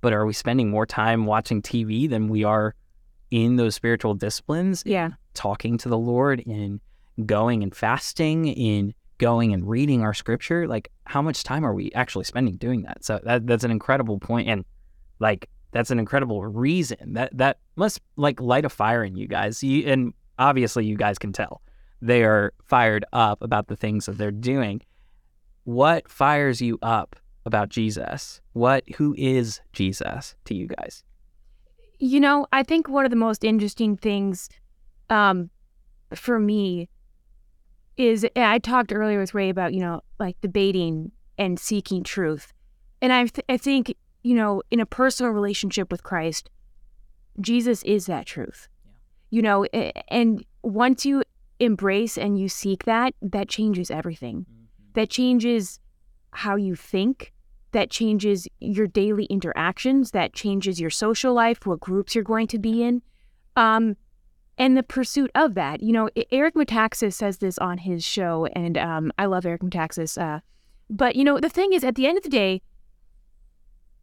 But 0.00 0.12
are 0.12 0.26
we 0.26 0.32
spending 0.32 0.70
more 0.70 0.86
time 0.86 1.24
watching 1.24 1.62
TV 1.62 2.10
than 2.10 2.28
we 2.28 2.42
are 2.42 2.74
in 3.30 3.56
those 3.56 3.76
spiritual 3.76 4.14
disciplines? 4.14 4.82
Yeah. 4.84 5.10
talking 5.34 5.78
to 5.78 5.88
the 5.88 5.98
Lord, 5.98 6.40
in 6.40 6.80
going 7.24 7.62
and 7.62 7.74
fasting, 7.74 8.48
in 8.48 8.92
going 9.18 9.52
and 9.52 9.68
reading 9.68 10.02
our 10.02 10.14
scripture. 10.14 10.66
Like, 10.66 10.90
how 11.04 11.22
much 11.22 11.42
time 11.42 11.64
are 11.64 11.74
we 11.74 11.92
actually 11.92 12.24
spending 12.24 12.56
doing 12.56 12.82
that? 12.82 13.04
So 13.04 13.20
that 13.24 13.46
that's 13.46 13.64
an 13.64 13.70
incredible 13.70 14.18
point, 14.18 14.48
and 14.48 14.64
like 15.18 15.48
that's 15.72 15.90
an 15.90 15.98
incredible 15.98 16.44
reason 16.44 17.14
that 17.14 17.36
that 17.36 17.58
must 17.76 18.00
like 18.16 18.40
light 18.40 18.64
a 18.64 18.68
fire 18.68 19.04
in 19.04 19.16
you 19.16 19.28
guys. 19.28 19.62
You, 19.62 19.90
and 19.90 20.14
obviously, 20.38 20.86
you 20.86 20.96
guys 20.96 21.18
can 21.18 21.32
tell 21.32 21.62
they 22.02 22.24
are 22.24 22.52
fired 22.64 23.04
up 23.12 23.42
about 23.42 23.68
the 23.68 23.76
things 23.76 24.06
that 24.06 24.18
they're 24.18 24.30
doing. 24.30 24.82
What 25.64 26.08
fires 26.08 26.60
you 26.60 26.78
up 26.82 27.16
about 27.44 27.68
Jesus? 27.68 28.40
What 28.52 28.84
who 28.96 29.14
is 29.18 29.60
Jesus 29.72 30.34
to 30.44 30.54
you 30.54 30.66
guys? 30.66 31.02
You 31.98 32.20
know, 32.20 32.46
I 32.52 32.62
think 32.62 32.88
one 32.88 33.04
of 33.04 33.10
the 33.10 33.16
most 33.16 33.42
interesting 33.42 33.96
things 33.96 34.50
um, 35.08 35.50
for 36.14 36.38
me 36.38 36.88
is 37.96 38.24
eh, 38.24 38.28
I 38.36 38.58
talked 38.58 38.92
earlier 38.92 39.18
with 39.18 39.34
Ray 39.34 39.48
about, 39.48 39.74
you 39.74 39.80
know, 39.80 40.02
like 40.18 40.40
debating 40.40 41.12
and 41.38 41.58
seeking 41.58 42.02
truth. 42.02 42.52
And 43.02 43.12
I, 43.12 43.26
th- 43.26 43.44
I 43.48 43.56
think, 43.56 43.94
you 44.22 44.34
know, 44.34 44.62
in 44.70 44.80
a 44.80 44.86
personal 44.86 45.32
relationship 45.32 45.90
with 45.90 46.02
Christ, 46.02 46.50
Jesus 47.40 47.82
is 47.82 48.06
that 48.06 48.26
truth. 48.26 48.68
Yeah. 48.84 48.92
You 49.30 49.42
know, 49.42 49.66
eh, 49.72 49.92
and 50.08 50.44
once 50.62 51.04
you 51.04 51.22
embrace 51.60 52.18
and 52.18 52.38
you 52.38 52.48
seek 52.48 52.84
that, 52.84 53.14
that 53.22 53.48
changes 53.48 53.90
everything. 53.90 54.40
Mm-hmm. 54.40 54.92
That 54.94 55.10
changes 55.10 55.80
how 56.32 56.56
you 56.56 56.74
think, 56.74 57.32
that 57.72 57.90
changes 57.90 58.46
your 58.60 58.86
daily 58.86 59.24
interactions, 59.26 60.10
that 60.12 60.32
changes 60.32 60.80
your 60.80 60.90
social 60.90 61.34
life, 61.34 61.66
what 61.66 61.80
groups 61.80 62.14
you're 62.14 62.24
going 62.24 62.46
to 62.48 62.58
be 62.58 62.82
in. 62.82 63.02
Um, 63.56 63.96
and 64.58 64.76
the 64.76 64.82
pursuit 64.82 65.30
of 65.34 65.54
that. 65.54 65.82
You 65.82 65.92
know, 65.92 66.08
Eric 66.30 66.54
Metaxas 66.54 67.14
says 67.14 67.38
this 67.38 67.58
on 67.58 67.78
his 67.78 68.04
show, 68.04 68.46
and 68.54 68.78
um, 68.78 69.12
I 69.18 69.26
love 69.26 69.46
Eric 69.46 69.62
Metaxas. 69.62 70.20
Uh, 70.20 70.40
but, 70.88 71.16
you 71.16 71.24
know, 71.24 71.38
the 71.40 71.48
thing 71.48 71.72
is, 71.72 71.84
at 71.84 71.94
the 71.94 72.06
end 72.06 72.16
of 72.16 72.24
the 72.24 72.30
day, 72.30 72.62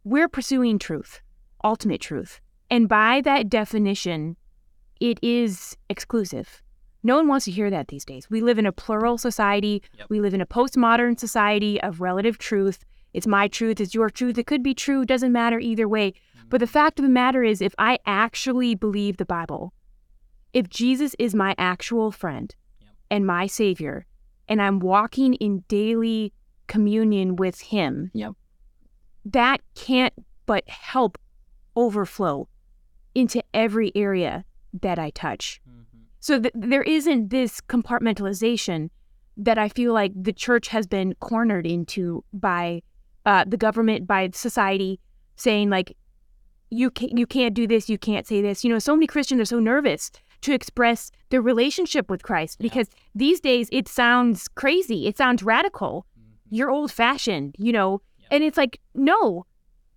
we're 0.04 0.28
pursuing 0.28 0.78
truth, 0.78 1.20
ultimate 1.62 2.00
truth. 2.00 2.40
And 2.70 2.88
by 2.88 3.20
that 3.22 3.48
definition, 3.48 4.36
it 5.00 5.18
is 5.22 5.76
exclusive. 5.88 6.62
No 7.02 7.16
one 7.16 7.28
wants 7.28 7.44
to 7.44 7.50
hear 7.50 7.70
that 7.70 7.88
these 7.88 8.04
days. 8.04 8.30
We 8.30 8.40
live 8.40 8.58
in 8.58 8.66
a 8.66 8.72
plural 8.72 9.18
society. 9.18 9.82
Yep. 9.98 10.06
We 10.08 10.20
live 10.20 10.34
in 10.34 10.40
a 10.40 10.46
postmodern 10.46 11.18
society 11.18 11.80
of 11.82 12.00
relative 12.00 12.38
truth. 12.38 12.84
It's 13.12 13.26
my 13.26 13.46
truth, 13.46 13.80
it's 13.80 13.94
your 13.94 14.10
truth. 14.10 14.38
It 14.38 14.46
could 14.46 14.62
be 14.62 14.74
true, 14.74 15.04
doesn't 15.04 15.30
matter 15.30 15.60
either 15.60 15.86
way. 15.86 16.14
But 16.48 16.60
the 16.60 16.66
fact 16.66 16.98
of 16.98 17.04
the 17.04 17.10
matter 17.10 17.42
is, 17.42 17.60
if 17.60 17.74
I 17.78 17.98
actually 18.06 18.74
believe 18.74 19.18
the 19.18 19.24
Bible, 19.24 19.72
if 20.54 20.70
Jesus 20.70 21.14
is 21.18 21.34
my 21.34 21.54
actual 21.58 22.10
friend 22.10 22.54
Yep. 22.80 22.90
and 23.10 23.26
my 23.26 23.46
Savior, 23.46 24.06
and 24.48 24.62
I'm 24.62 24.78
walking 24.78 25.34
in 25.34 25.64
daily 25.68 26.32
communion 26.66 27.36
with 27.36 27.60
Him, 27.60 28.10
Yep. 28.14 28.32
that 29.26 29.60
can't 29.74 30.14
but 30.46 30.66
help 30.68 31.18
overflow 31.76 32.48
into 33.14 33.42
every 33.52 33.92
area 33.94 34.44
that 34.80 34.98
I 34.98 35.10
touch. 35.10 35.60
So 36.20 36.40
th- 36.40 36.54
there 36.54 36.82
isn't 36.82 37.28
this 37.30 37.60
compartmentalization 37.60 38.90
that 39.36 39.58
I 39.58 39.68
feel 39.68 39.92
like 39.92 40.12
the 40.14 40.32
church 40.32 40.68
has 40.68 40.86
been 40.86 41.14
cornered 41.16 41.66
into 41.66 42.24
by 42.32 42.82
uh, 43.26 43.44
the 43.46 43.56
government, 43.56 44.06
by 44.06 44.30
society, 44.32 45.00
saying 45.36 45.70
like, 45.70 45.96
you 46.70 46.90
can't, 46.90 47.18
you 47.18 47.26
can't 47.26 47.54
do 47.54 47.66
this, 47.66 47.88
you 47.88 47.98
can't 47.98 48.26
say 48.26 48.40
this. 48.40 48.64
You 48.64 48.70
know, 48.70 48.78
so 48.78 48.94
many 48.94 49.06
Christians 49.06 49.40
are 49.40 49.44
so 49.44 49.58
nervous 49.60 50.10
to 50.44 50.52
express 50.52 51.10
their 51.30 51.42
relationship 51.42 52.08
with 52.10 52.22
Christ 52.22 52.58
Yeah. 52.60 52.64
because 52.68 52.88
these 53.14 53.40
days 53.40 53.68
it 53.72 53.88
sounds 53.88 54.48
crazy, 54.48 55.06
it 55.06 55.16
sounds 55.16 55.42
radical, 55.42 56.06
mm-hmm. 56.18 56.54
you're 56.54 56.70
old 56.70 56.92
fashioned, 56.92 57.56
you 57.58 57.72
know, 57.72 58.00
Yep. 58.18 58.28
and 58.30 58.44
it's 58.44 58.56
like, 58.58 58.80
no, 58.94 59.46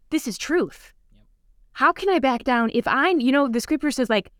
this 0.10 0.28
is 0.28 0.38
truth. 0.38 0.94
Yep. 1.16 1.26
How 1.74 1.92
can 1.92 2.10
I 2.10 2.20
back 2.20 2.44
down 2.44 2.72
if 2.74 2.88
I, 2.88 3.10
you 3.10 3.32
know, 3.32 3.48
the 3.48 3.60
scripture 3.62 3.92
says 3.92 4.10
like, 4.10 4.32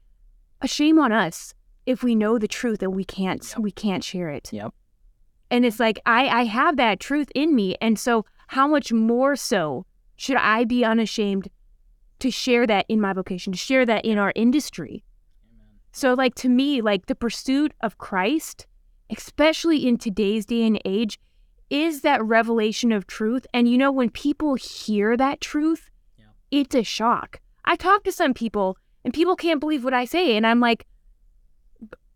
a 0.62 0.68
shame 0.68 0.98
on 0.98 1.12
us 1.12 1.54
if 1.86 2.04
we 2.04 2.16
know 2.16 2.40
the 2.40 2.48
truth 2.48 2.82
and 2.82 2.96
we 2.96 3.04
can't 3.06 3.44
Yep. 3.50 3.60
we 3.60 3.72
can't 3.72 4.04
share 4.04 4.30
it. 4.30 4.52
Yep. 4.52 4.74
And 5.52 5.66
it's 5.66 5.80
like 5.80 6.00
I 6.06 6.28
I 6.28 6.44
have 6.46 6.78
that 6.78 7.00
truth 7.00 7.30
in 7.36 7.54
me 7.54 7.76
and 7.80 8.00
so 8.00 8.26
how 8.48 8.68
much 8.68 8.92
more 8.94 9.36
so 9.36 9.86
should 10.16 10.38
I 10.38 10.64
be 10.66 10.84
unashamed 10.84 11.50
to 12.20 12.32
share 12.32 12.66
that 12.66 12.86
in 12.90 13.00
my 13.00 13.14
vocation, 13.14 13.54
to 13.54 13.60
share 13.60 13.86
that 13.86 14.04
in 14.06 14.18
our 14.18 14.34
industry? 14.36 15.04
So 15.98 16.14
like 16.14 16.36
to 16.36 16.48
me 16.48 16.80
like 16.82 17.08
the 17.08 17.16
pursuit 17.16 17.74
of 17.82 17.98
Christ, 17.98 18.68
especially 19.10 19.88
in 19.88 19.98
today's 19.98 20.46
day 20.46 20.62
and 20.62 20.80
age, 20.86 21.20
is 21.72 22.02
that 22.02 22.24
revelation 22.24 22.92
of 22.92 23.08
truth. 23.08 23.48
And 23.52 23.68
you 23.68 23.80
know 23.80 23.92
when 23.92 24.12
people 24.12 24.54
hear 24.54 25.18
that 25.18 25.42
truth, 25.42 25.90
Yeah. 26.20 26.26
it's 26.52 26.76
a 26.76 26.84
shock. 26.84 27.42
I 27.66 27.76
talk 27.76 28.04
to 28.04 28.12
some 28.12 28.36
people 28.36 28.78
and 29.04 29.12
people 29.12 29.36
can't 29.36 29.60
believe 29.60 29.84
what 29.84 29.96
I 29.96 30.06
say 30.06 30.38
and 30.38 30.46
I'm 30.46 30.60
like 30.60 30.86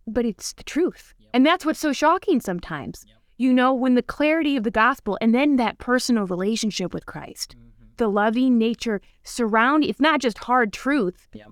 but 0.06 0.26
it's 0.26 0.54
the 0.54 0.63
truth. 0.63 1.15
Yep. 1.17 1.30
And 1.34 1.44
that's 1.44 1.65
what's 1.65 1.80
so 1.80 1.91
shocking 1.91 2.39
sometimes. 2.39 3.04
Yep. 3.08 3.17
You 3.38 3.52
know, 3.52 3.74
when 3.74 3.96
the 3.96 4.04
clarity 4.04 4.56
of 4.58 4.63
the 4.63 4.70
gospel 4.70 5.17
and 5.22 5.34
then 5.34 5.56
that 5.56 5.80
personal 5.80 6.28
relationship 6.28 6.94
with 6.94 7.08
Christ, 7.08 7.56
mm-hmm. 7.58 7.88
the 7.98 8.10
loving 8.10 8.60
nature 8.60 9.02
surround 9.24 9.84
it's 9.84 10.00
not 10.00 10.22
just 10.22 10.38
hard 10.38 10.72
truth. 10.72 11.30
Yep. 11.34 11.48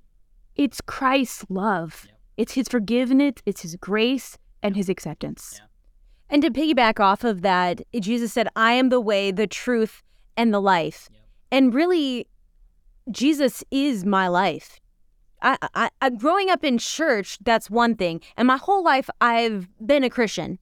It's 0.56 0.80
Christ's 0.82 1.44
love. 1.50 2.06
Yep. 2.40 2.44
It's 2.44 2.54
his 2.54 2.68
forgiveness, 2.70 3.34
it's 3.46 3.62
his 3.62 3.76
grace 3.76 4.38
and 4.64 4.76
his 4.76 4.88
acceptance. 4.88 5.56
Yeah. 5.60 5.66
And 6.30 6.42
to 6.44 6.52
piggyback 6.52 7.00
off 7.00 7.24
of 7.24 7.42
that, 7.42 7.82
Jesus 8.00 8.32
said, 8.32 8.48
I 8.56 8.74
am 8.74 8.90
the 8.90 9.02
way, 9.02 9.32
the 9.32 9.48
truth, 9.48 10.04
and 10.38 10.54
the 10.54 10.62
life. 10.62 11.10
Yep. 11.12 11.22
And 11.52 11.74
really, 11.74 12.28
Jesus 13.12 13.64
is 13.72 14.06
my 14.06 14.30
life. 14.30 14.80
I, 15.42 15.58
I, 15.74 15.90
I 16.02 16.10
growing 16.12 16.50
up 16.50 16.64
in 16.64 16.78
church, 16.78 17.38
that's 17.42 17.70
one 17.70 17.96
thing, 17.96 18.22
and 18.38 18.48
my 18.48 18.58
whole 18.58 18.84
life 18.84 19.10
I've 19.22 19.68
been 19.86 20.04
a 20.04 20.10
Christian. 20.10 20.60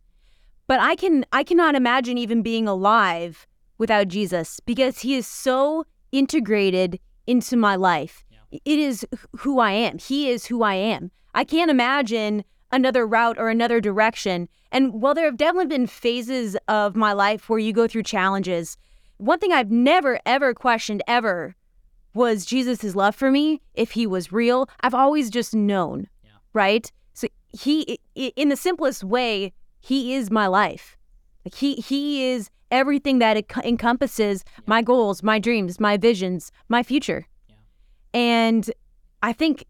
But 0.68 0.80
I 0.80 0.96
can 0.96 1.26
I 1.32 1.44
cannot 1.44 1.76
imagine 1.76 2.18
even 2.18 2.42
being 2.42 2.68
alive 2.68 3.48
without 3.78 4.08
Jesus 4.08 4.60
because 4.60 5.00
he 5.00 5.16
is 5.16 5.26
so 5.26 5.86
integrated 6.12 7.00
into 7.26 7.58
my 7.58 7.76
life. 7.76 8.24
Yeah. 8.30 8.60
It 8.66 8.80
is 8.80 9.06
who 9.38 9.60
I 9.60 9.72
am. 9.72 9.98
He 9.98 10.30
is 10.30 10.46
who 10.46 10.64
I 10.64 10.76
am. 10.76 11.12
I 11.38 11.44
can't 11.44 11.70
imagine 11.70 12.44
another 12.72 13.06
route 13.06 13.38
or 13.38 13.50
another 13.50 13.80
direction. 13.80 14.50
And 14.72 14.92
while 15.04 15.14
there 15.14 15.26
have 15.26 15.38
definitely 15.38 15.68
been 15.68 15.86
phases 15.86 16.58
of 16.68 16.96
my 16.96 17.14
life 17.14 17.48
where 17.48 17.60
you 17.60 17.74
go 17.74 17.88
through 17.88 18.04
challenges, 18.04 18.76
one 19.18 19.38
thing 19.38 19.54
I've 19.54 19.70
never 19.70 20.20
ever 20.26 20.56
questioned 20.56 21.04
ever 21.08 21.56
was 22.16 22.44
Jesus' 22.44 22.96
love 22.96 23.16
for 23.16 23.30
me, 23.30 23.62
if 23.76 23.92
he 23.92 24.08
was 24.08 24.32
real. 24.32 24.68
I've 24.82 24.96
always 24.96 25.30
just 25.30 25.54
known, 25.54 26.08
yeah. 26.24 26.32
right? 26.54 26.92
So 27.14 27.28
he, 27.50 28.00
in 28.16 28.50
the 28.50 28.58
simplest 28.58 29.04
way, 29.04 29.54
he 29.80 30.16
is 30.16 30.32
my 30.32 30.48
life. 30.48 30.98
Like 31.46 31.54
he, 31.54 31.76
he 31.76 32.32
is 32.32 32.50
everything 32.72 33.20
that 33.20 33.38
it 33.38 33.46
encompasses 33.64 34.44
yeah. 34.44 34.64
my 34.66 34.82
goals, 34.82 35.22
my 35.22 35.38
dreams, 35.38 35.80
my 35.80 35.98
visions, 35.98 36.52
my 36.68 36.82
future. 36.82 37.28
Yeah. 37.48 37.56
And 38.16 38.72
I 39.22 39.34
think 39.34 39.66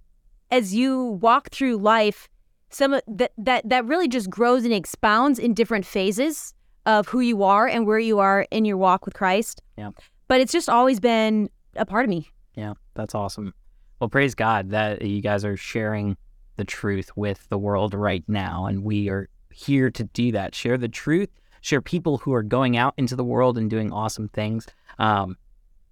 as 0.51 0.73
you 0.73 1.19
walk 1.21 1.49
through 1.51 1.77
life, 1.77 2.29
some 2.69 2.99
that 3.07 3.31
that 3.37 3.67
that 3.69 3.85
really 3.85 4.07
just 4.07 4.29
grows 4.29 4.63
and 4.63 4.73
expounds 4.73 5.39
in 5.39 5.53
different 5.53 5.85
phases 5.85 6.53
of 6.85 7.07
who 7.07 7.19
you 7.19 7.43
are 7.43 7.67
and 7.67 7.85
where 7.85 7.99
you 7.99 8.19
are 8.19 8.47
in 8.51 8.65
your 8.65 8.77
walk 8.77 9.05
with 9.05 9.13
Christ. 9.13 9.61
Yeah. 9.77 9.91
But 10.27 10.41
it's 10.41 10.51
just 10.51 10.69
always 10.69 10.99
been 10.99 11.49
a 11.75 11.85
part 11.85 12.05
of 12.05 12.09
me. 12.09 12.29
Yeah, 12.55 12.73
that's 12.95 13.13
awesome. 13.13 13.53
Well, 13.99 14.09
praise 14.09 14.35
God 14.35 14.69
that 14.71 15.01
you 15.01 15.21
guys 15.21 15.43
are 15.45 15.57
sharing 15.57 16.17
the 16.55 16.65
truth 16.65 17.11
with 17.15 17.47
the 17.49 17.57
world 17.57 17.93
right 17.93 18.23
now. 18.27 18.65
And 18.65 18.83
we 18.83 19.09
are 19.09 19.29
here 19.51 19.89
to 19.91 20.03
do 20.03 20.31
that 20.33 20.53
share 20.53 20.77
the 20.77 20.87
truth, 20.87 21.29
share 21.61 21.81
people 21.81 22.17
who 22.17 22.33
are 22.33 22.43
going 22.43 22.77
out 22.77 22.93
into 22.97 23.15
the 23.15 23.23
world 23.23 23.57
and 23.57 23.69
doing 23.69 23.91
awesome 23.91 24.29
things. 24.29 24.67
Um, 24.99 25.37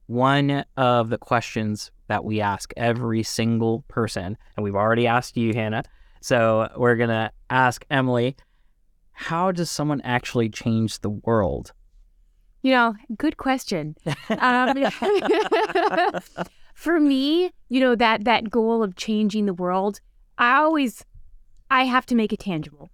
one 0.08 0.65
of 0.78 1.10
the 1.10 1.18
questions 1.18 1.91
that 2.08 2.24
we 2.24 2.41
ask 2.41 2.72
every 2.78 3.24
single 3.24 3.84
person, 3.88 4.38
and 4.56 4.63
we've 4.63 4.76
already 4.76 5.08
asked 5.08 5.36
you, 5.38 5.54
Hannah. 5.54 5.84
So 6.22 6.70
we're 6.78 6.96
going 6.96 7.10
to 7.10 7.32
ask 7.50 7.86
Emily 7.89 8.36
how 9.15 9.52
does 9.52 9.72
someone 9.72 10.02
actually 10.02 10.50
change 10.50 11.00
the 11.00 11.10
world? 11.10 11.72
You 12.62 12.72
know, 12.72 12.96
good 13.18 13.38
question. 13.38 13.96
Um, 14.30 14.76
for 16.74 17.00
me, 17.00 17.52
you 17.70 17.80
know 17.80 17.96
that 17.96 18.26
that 18.26 18.50
goal 18.50 18.84
of 18.84 18.96
changing 18.96 19.46
the 19.46 19.54
world, 19.54 20.02
I 20.38 20.58
always 20.58 21.06
I 21.72 21.86
have 21.86 22.06
to 22.08 22.15
make 22.15 22.34
it 22.34 22.39
tangible 22.39 22.89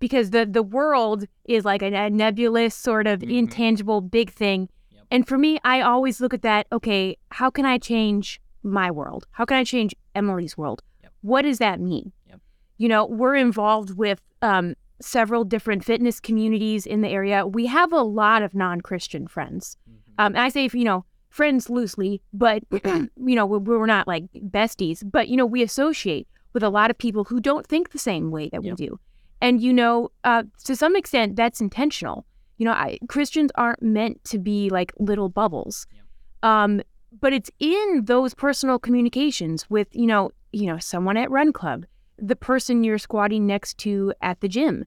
because 0.00 0.30
the 0.30 0.44
the 0.44 0.62
world 0.62 1.26
is 1.44 1.64
like 1.64 1.82
a, 1.82 1.94
a 1.94 2.10
nebulous 2.10 2.74
sort 2.74 3.06
of 3.06 3.20
mm-hmm. 3.20 3.30
intangible 3.30 4.00
big 4.00 4.32
thing. 4.32 4.68
And 5.14 5.28
for 5.28 5.38
me, 5.38 5.60
I 5.62 5.80
always 5.80 6.20
look 6.20 6.34
at 6.34 6.42
that. 6.42 6.66
Okay, 6.72 7.16
how 7.30 7.48
can 7.48 7.64
I 7.64 7.78
change 7.78 8.40
my 8.64 8.90
world? 8.90 9.28
How 9.30 9.44
can 9.44 9.56
I 9.56 9.62
change 9.62 9.94
Emily's 10.16 10.58
world? 10.58 10.82
Yep. 11.04 11.12
What 11.20 11.42
does 11.42 11.58
that 11.58 11.78
mean? 11.78 12.10
Yep. 12.26 12.40
You 12.78 12.88
know, 12.88 13.06
we're 13.06 13.36
involved 13.36 13.96
with 13.96 14.20
um, 14.42 14.74
several 15.00 15.44
different 15.44 15.84
fitness 15.84 16.18
communities 16.18 16.84
in 16.84 17.00
the 17.02 17.08
area. 17.08 17.46
We 17.46 17.66
have 17.66 17.92
a 17.92 18.02
lot 18.02 18.42
of 18.42 18.56
non 18.56 18.80
Christian 18.80 19.28
friends. 19.28 19.76
Mm-hmm. 19.88 19.98
Um, 20.18 20.32
and 20.34 20.40
I 20.40 20.48
say, 20.48 20.68
you 20.72 20.82
know, 20.82 21.04
friends 21.28 21.70
loosely, 21.70 22.20
but, 22.32 22.64
you 22.84 23.08
know, 23.36 23.46
we're 23.46 23.86
not 23.86 24.08
like 24.08 24.24
besties, 24.32 25.08
but, 25.08 25.28
you 25.28 25.36
know, 25.36 25.46
we 25.46 25.62
associate 25.62 26.26
with 26.54 26.64
a 26.64 26.70
lot 26.70 26.90
of 26.90 26.98
people 26.98 27.22
who 27.22 27.38
don't 27.38 27.68
think 27.68 27.92
the 27.92 28.00
same 28.00 28.32
way 28.32 28.48
that 28.48 28.64
yep. 28.64 28.76
we 28.76 28.86
do. 28.86 28.98
And, 29.40 29.62
you 29.62 29.72
know, 29.72 30.10
uh, 30.24 30.42
to 30.64 30.74
some 30.74 30.96
extent, 30.96 31.36
that's 31.36 31.60
intentional. 31.60 32.26
You 32.58 32.66
know, 32.66 32.72
I, 32.72 32.98
Christians 33.08 33.50
aren't 33.56 33.82
meant 33.82 34.22
to 34.24 34.38
be 34.38 34.70
like 34.70 34.92
little 34.98 35.28
bubbles. 35.28 35.86
Yep. 35.92 36.02
Um, 36.42 36.82
but 37.20 37.32
it's 37.32 37.50
in 37.58 38.02
those 38.04 38.34
personal 38.34 38.78
communications 38.78 39.68
with, 39.70 39.88
you 39.92 40.06
know, 40.06 40.30
you 40.52 40.66
know, 40.66 40.78
someone 40.78 41.16
at 41.16 41.30
Run 41.30 41.52
Club, 41.52 41.84
the 42.18 42.36
person 42.36 42.84
you're 42.84 42.98
squatting 42.98 43.46
next 43.46 43.78
to 43.78 44.12
at 44.20 44.40
the 44.40 44.48
gym. 44.48 44.84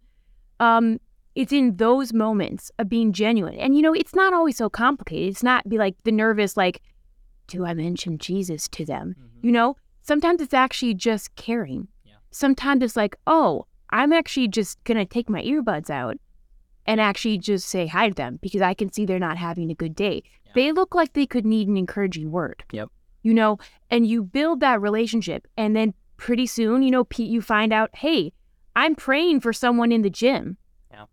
Um, 0.60 1.00
it's 1.36 1.54
in 1.54 1.76
those 1.78 2.14
moments 2.14 2.72
of 2.80 2.90
being 2.90 3.14
genuine. 3.14 3.56
And 3.56 3.76
you 3.76 3.82
know, 3.82 3.94
it's 3.94 4.16
not 4.16 4.34
always 4.34 4.58
so 4.58 4.70
complicated. 4.70 5.30
It's 5.30 5.44
not 5.44 5.70
be 5.70 5.78
like 5.78 5.96
the 6.04 6.12
nervous, 6.12 6.58
like, 6.58 6.82
do 7.48 7.66
I 7.66 7.74
mention 7.74 8.18
Jesus 8.18 8.68
to 8.70 8.86
them? 8.86 9.16
Mm-hmm. 9.18 9.46
You 9.46 9.52
know, 9.52 9.78
sometimes 10.02 10.42
it's 10.42 10.54
actually 10.54 10.96
just 10.96 11.36
caring. 11.36 11.88
Yeah. 12.06 12.14
Sometimes 12.32 12.84
it's 12.84 12.96
like, 12.96 13.16
oh, 13.28 13.66
I'm 13.92 14.12
actually 14.12 14.48
just 14.48 14.84
gonna 14.84 15.06
take 15.06 15.30
my 15.30 15.44
earbuds 15.44 15.90
out 15.90 16.18
and 16.88 17.02
actually 17.02 17.38
just 17.38 17.68
say 17.68 17.86
hi 17.86 18.10
to 18.10 18.16
them 18.16 18.40
because 18.42 18.62
I 18.62 18.74
can 18.74 18.92
see 18.92 19.06
they're 19.06 19.20
not 19.20 19.38
having 19.38 19.70
a 19.70 19.76
good 19.76 19.94
day. 19.94 20.24
Yeah. 20.46 20.52
They 20.56 20.72
look 20.72 20.96
like 20.96 21.14
they 21.14 21.26
could 21.26 21.46
need 21.46 21.68
an 21.68 21.78
encouraging 21.78 22.32
word. 22.32 22.64
Yep. 22.72 22.90
You 23.24 23.34
know, 23.34 23.60
and 23.92 24.08
you 24.08 24.24
build 24.24 24.62
that 24.62 24.82
relationship 24.82 25.48
and 25.58 25.76
then 25.76 25.94
pretty 26.16 26.48
soon, 26.48 26.82
you 26.82 26.92
know, 26.92 27.04
Pete, 27.04 27.30
you 27.30 27.42
find 27.42 27.74
out, 27.74 27.90
hey, 27.94 28.32
I'm 28.76 28.96
praying 28.96 29.42
for 29.42 29.52
someone 29.52 29.92
in 29.92 30.02
the 30.02 30.10
gym. 30.10 30.58
Yeah. 30.92 31.06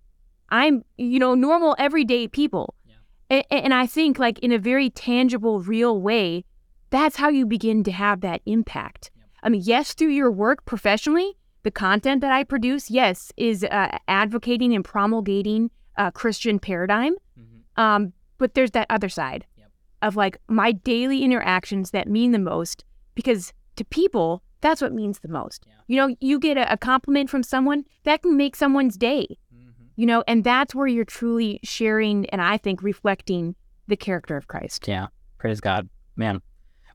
I'm, 0.50 0.84
you 0.96 1.18
know, 1.18 1.34
normal 1.34 1.74
everyday 1.78 2.28
people. 2.28 2.74
Yeah. 2.86 2.94
And, 3.30 3.64
and 3.64 3.74
I 3.74 3.86
think, 3.86 4.18
like, 4.18 4.38
in 4.40 4.52
a 4.52 4.58
very 4.58 4.90
tangible, 4.90 5.60
real 5.60 6.00
way, 6.00 6.44
that's 6.90 7.16
how 7.16 7.30
you 7.30 7.46
begin 7.46 7.82
to 7.84 7.92
have 7.92 8.20
that 8.20 8.42
impact. 8.46 9.10
Yeah. 9.16 9.22
I 9.42 9.48
mean, 9.48 9.62
yes, 9.64 9.94
through 9.94 10.08
your 10.08 10.30
work 10.30 10.64
professionally, 10.66 11.36
the 11.64 11.70
content 11.70 12.20
that 12.20 12.30
I 12.30 12.44
produce, 12.44 12.90
yes, 12.90 13.32
is 13.36 13.64
uh, 13.64 13.98
advocating 14.06 14.74
and 14.74 14.84
promulgating 14.84 15.70
a 15.96 16.12
Christian 16.12 16.58
paradigm. 16.58 17.14
Mm-hmm. 17.38 17.80
Um, 17.80 18.12
but 18.38 18.54
there's 18.54 18.72
that 18.72 18.86
other 18.90 19.08
side 19.08 19.46
yep. 19.56 19.70
of 20.02 20.14
like 20.14 20.38
my 20.48 20.72
daily 20.72 21.22
interactions 21.22 21.90
that 21.90 22.06
mean 22.08 22.32
the 22.32 22.38
most 22.38 22.84
because 23.14 23.52
to 23.76 23.84
people, 23.84 24.42
that's 24.60 24.80
what 24.80 24.92
means 24.92 25.20
the 25.20 25.28
most. 25.28 25.64
Yeah. 25.66 25.74
You 25.86 25.96
know, 25.96 26.16
you 26.20 26.38
get 26.38 26.56
a, 26.56 26.72
a, 26.72 26.76
compliment 26.76 27.30
from 27.30 27.42
someone 27.42 27.84
that 28.04 28.22
can 28.22 28.36
make 28.36 28.56
someone's 28.56 28.96
day. 28.96 29.26
Mm-hmm. 29.54 29.84
You 29.96 30.06
know, 30.06 30.24
and 30.28 30.44
that's 30.44 30.74
where 30.74 30.86
you're 30.86 31.04
truly 31.04 31.60
sharing 31.62 32.26
and 32.30 32.40
I 32.40 32.58
think 32.58 32.82
reflecting 32.82 33.54
the 33.88 33.96
character 33.96 34.36
of 34.36 34.48
Christ. 34.48 34.86
Yeah. 34.88 35.06
Praise 35.38 35.60
God. 35.60 35.88
Man. 36.16 36.40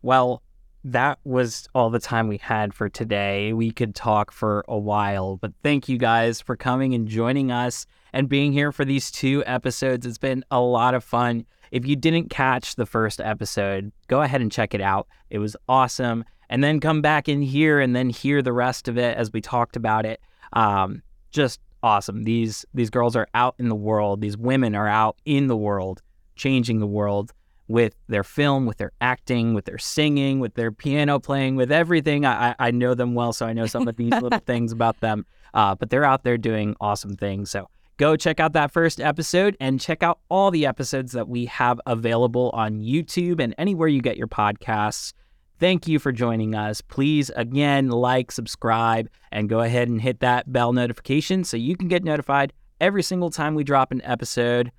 Well, 0.01 0.41
that 0.84 1.20
was 1.24 1.68
all 1.76 1.89
the 1.89 2.00
time 2.00 2.28
we 2.28 2.38
had 2.38 2.74
for 2.74 2.89
today. 2.89 3.54
We 3.54 3.72
could 3.72 3.96
talk 3.96 4.32
for 4.32 4.63
a 4.68 4.78
while, 4.78 5.38
but 5.38 5.52
thank 5.62 5.89
you 5.89 5.98
guys 5.98 6.39
for 6.39 6.56
coming 6.56 6.94
and 6.94 7.08
joining 7.08 7.52
us 7.52 7.86
and 8.13 8.30
being 8.30 8.54
here 8.54 8.72
for 8.72 8.86
these 8.86 9.12
two 9.12 9.44
episodes. 9.46 10.06
It's 10.06 10.18
been 10.18 10.44
a 10.52 10.62
lot 10.62 10.94
of 10.94 11.04
fun. 11.04 11.46
If 11.72 11.86
you 11.86 11.96
didn't 11.96 12.30
catch 12.30 12.76
the 12.76 12.86
first 12.86 13.20
episode, 13.20 13.92
go 14.08 14.22
ahead 14.22 14.42
and 14.42 14.52
check 14.52 14.74
it 14.74 14.82
out. 14.82 15.08
It 15.30 15.39
was 15.39 15.56
awesome 15.68 16.24
and 16.50 16.63
then 16.63 16.80
come 16.80 17.02
back 17.02 17.30
in 17.30 17.42
here 17.42 17.80
and 17.80 17.96
then 17.96 18.10
hear 18.10 18.42
the 18.42 18.54
rest 18.54 18.88
of 18.88 18.98
it 18.98 19.15
as 19.18 19.32
we 19.32 19.42
talked 19.42 19.76
about 19.76 20.06
it. 20.06 20.20
Um, 20.54 21.04
just 21.32 21.60
awesome. 21.84 22.24
These 22.24 22.65
these 22.74 22.89
girls 22.89 23.15
are 23.15 23.28
out 23.34 23.56
in 23.60 23.70
the 23.70 23.76
world. 23.76 24.22
These 24.22 24.38
women 24.38 24.76
are 24.76 24.88
out 24.88 25.18
in 25.26 25.48
the 25.48 25.58
world, 25.58 26.02
changing 26.36 26.80
the 26.80 26.88
world 26.88 27.34
with 27.69 27.95
their 28.08 28.23
film, 28.23 28.65
with 28.65 28.77
their 28.77 28.91
acting, 28.99 29.53
with 29.53 29.65
their 29.65 29.77
singing, 29.77 30.39
with 30.39 30.55
their 30.55 30.71
piano 30.71 31.19
playing, 31.19 31.55
with 31.55 31.71
everything. 31.71 32.25
I, 32.25 32.55
I 32.58 32.71
know 32.71 32.95
them 32.95 33.13
well, 33.13 33.32
so 33.32 33.45
I 33.45 33.53
know 33.53 33.67
some 33.67 33.88
of 33.88 33.95
these 33.95 34.12
little 34.12 34.39
things 34.45 34.71
about 34.73 34.99
them. 34.99 35.25
Uh, 35.53 35.75
but 35.75 35.89
they're 35.89 36.03
out 36.03 36.23
there 36.23 36.38
doing 36.38 36.75
awesome 36.82 37.15
things. 37.15 37.51
So 37.51 37.69
go 37.97 38.15
check 38.15 38.39
out 38.39 38.53
that 38.53 38.71
first 38.71 38.99
episode 38.99 39.55
and 39.60 39.79
check 39.79 40.01
out 40.01 40.19
all 40.29 40.49
the 40.49 40.65
episodes 40.65 41.12
that 41.12 41.29
we 41.29 41.45
have 41.45 41.79
available 41.86 42.49
on 42.53 42.79
YouTube 42.79 43.39
and 43.39 43.53
anywhere 43.60 43.88
you 43.88 44.01
get 44.01 44.17
your 44.17 44.27
podcasts. 44.27 45.13
Thank 45.60 45.88
you 45.88 45.99
for 45.99 46.12
joining 46.12 46.55
us. 46.55 46.82
Please, 46.82 47.29
again, 47.36 47.89
like, 47.89 48.32
subscribe, 48.32 49.10
and 49.32 49.49
go 49.49 49.60
ahead 49.60 49.89
and 49.89 50.01
hit 50.01 50.21
that 50.21 50.51
bell 50.51 50.73
notification 50.73 51.43
so 51.43 51.58
you 51.58 51.75
can 51.75 51.88
get 51.89 52.03
notified 52.03 52.53
every 52.79 53.03
single 53.03 53.29
time 53.29 53.55
we 53.55 53.63
drop 53.63 53.91
an 53.91 54.01
episode. 54.03 54.71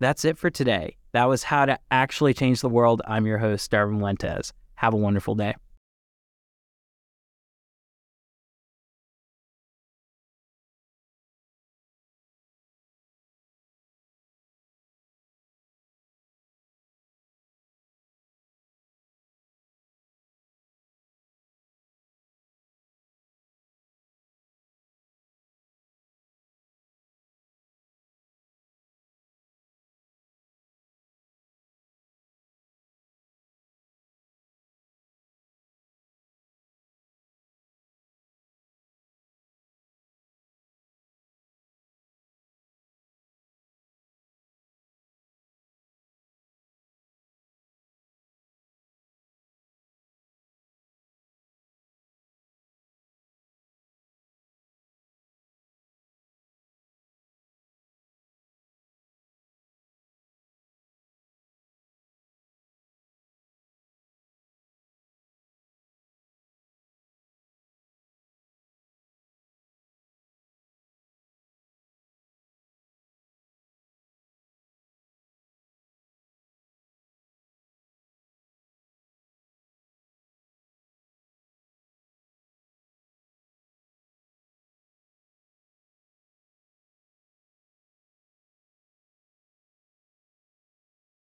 That's 0.00 0.24
it 0.24 0.38
for 0.38 0.48
today. 0.48 0.96
That 1.12 1.28
was 1.28 1.44
how 1.44 1.66
to 1.66 1.78
actually 1.90 2.32
change 2.32 2.62
the 2.62 2.70
world. 2.70 3.02
I'm 3.06 3.26
your 3.26 3.38
host, 3.38 3.70
Darvin 3.70 3.98
Muentes. 3.98 4.52
Have 4.76 4.94
a 4.94 4.96
wonderful 4.96 5.34
day. 5.34 5.54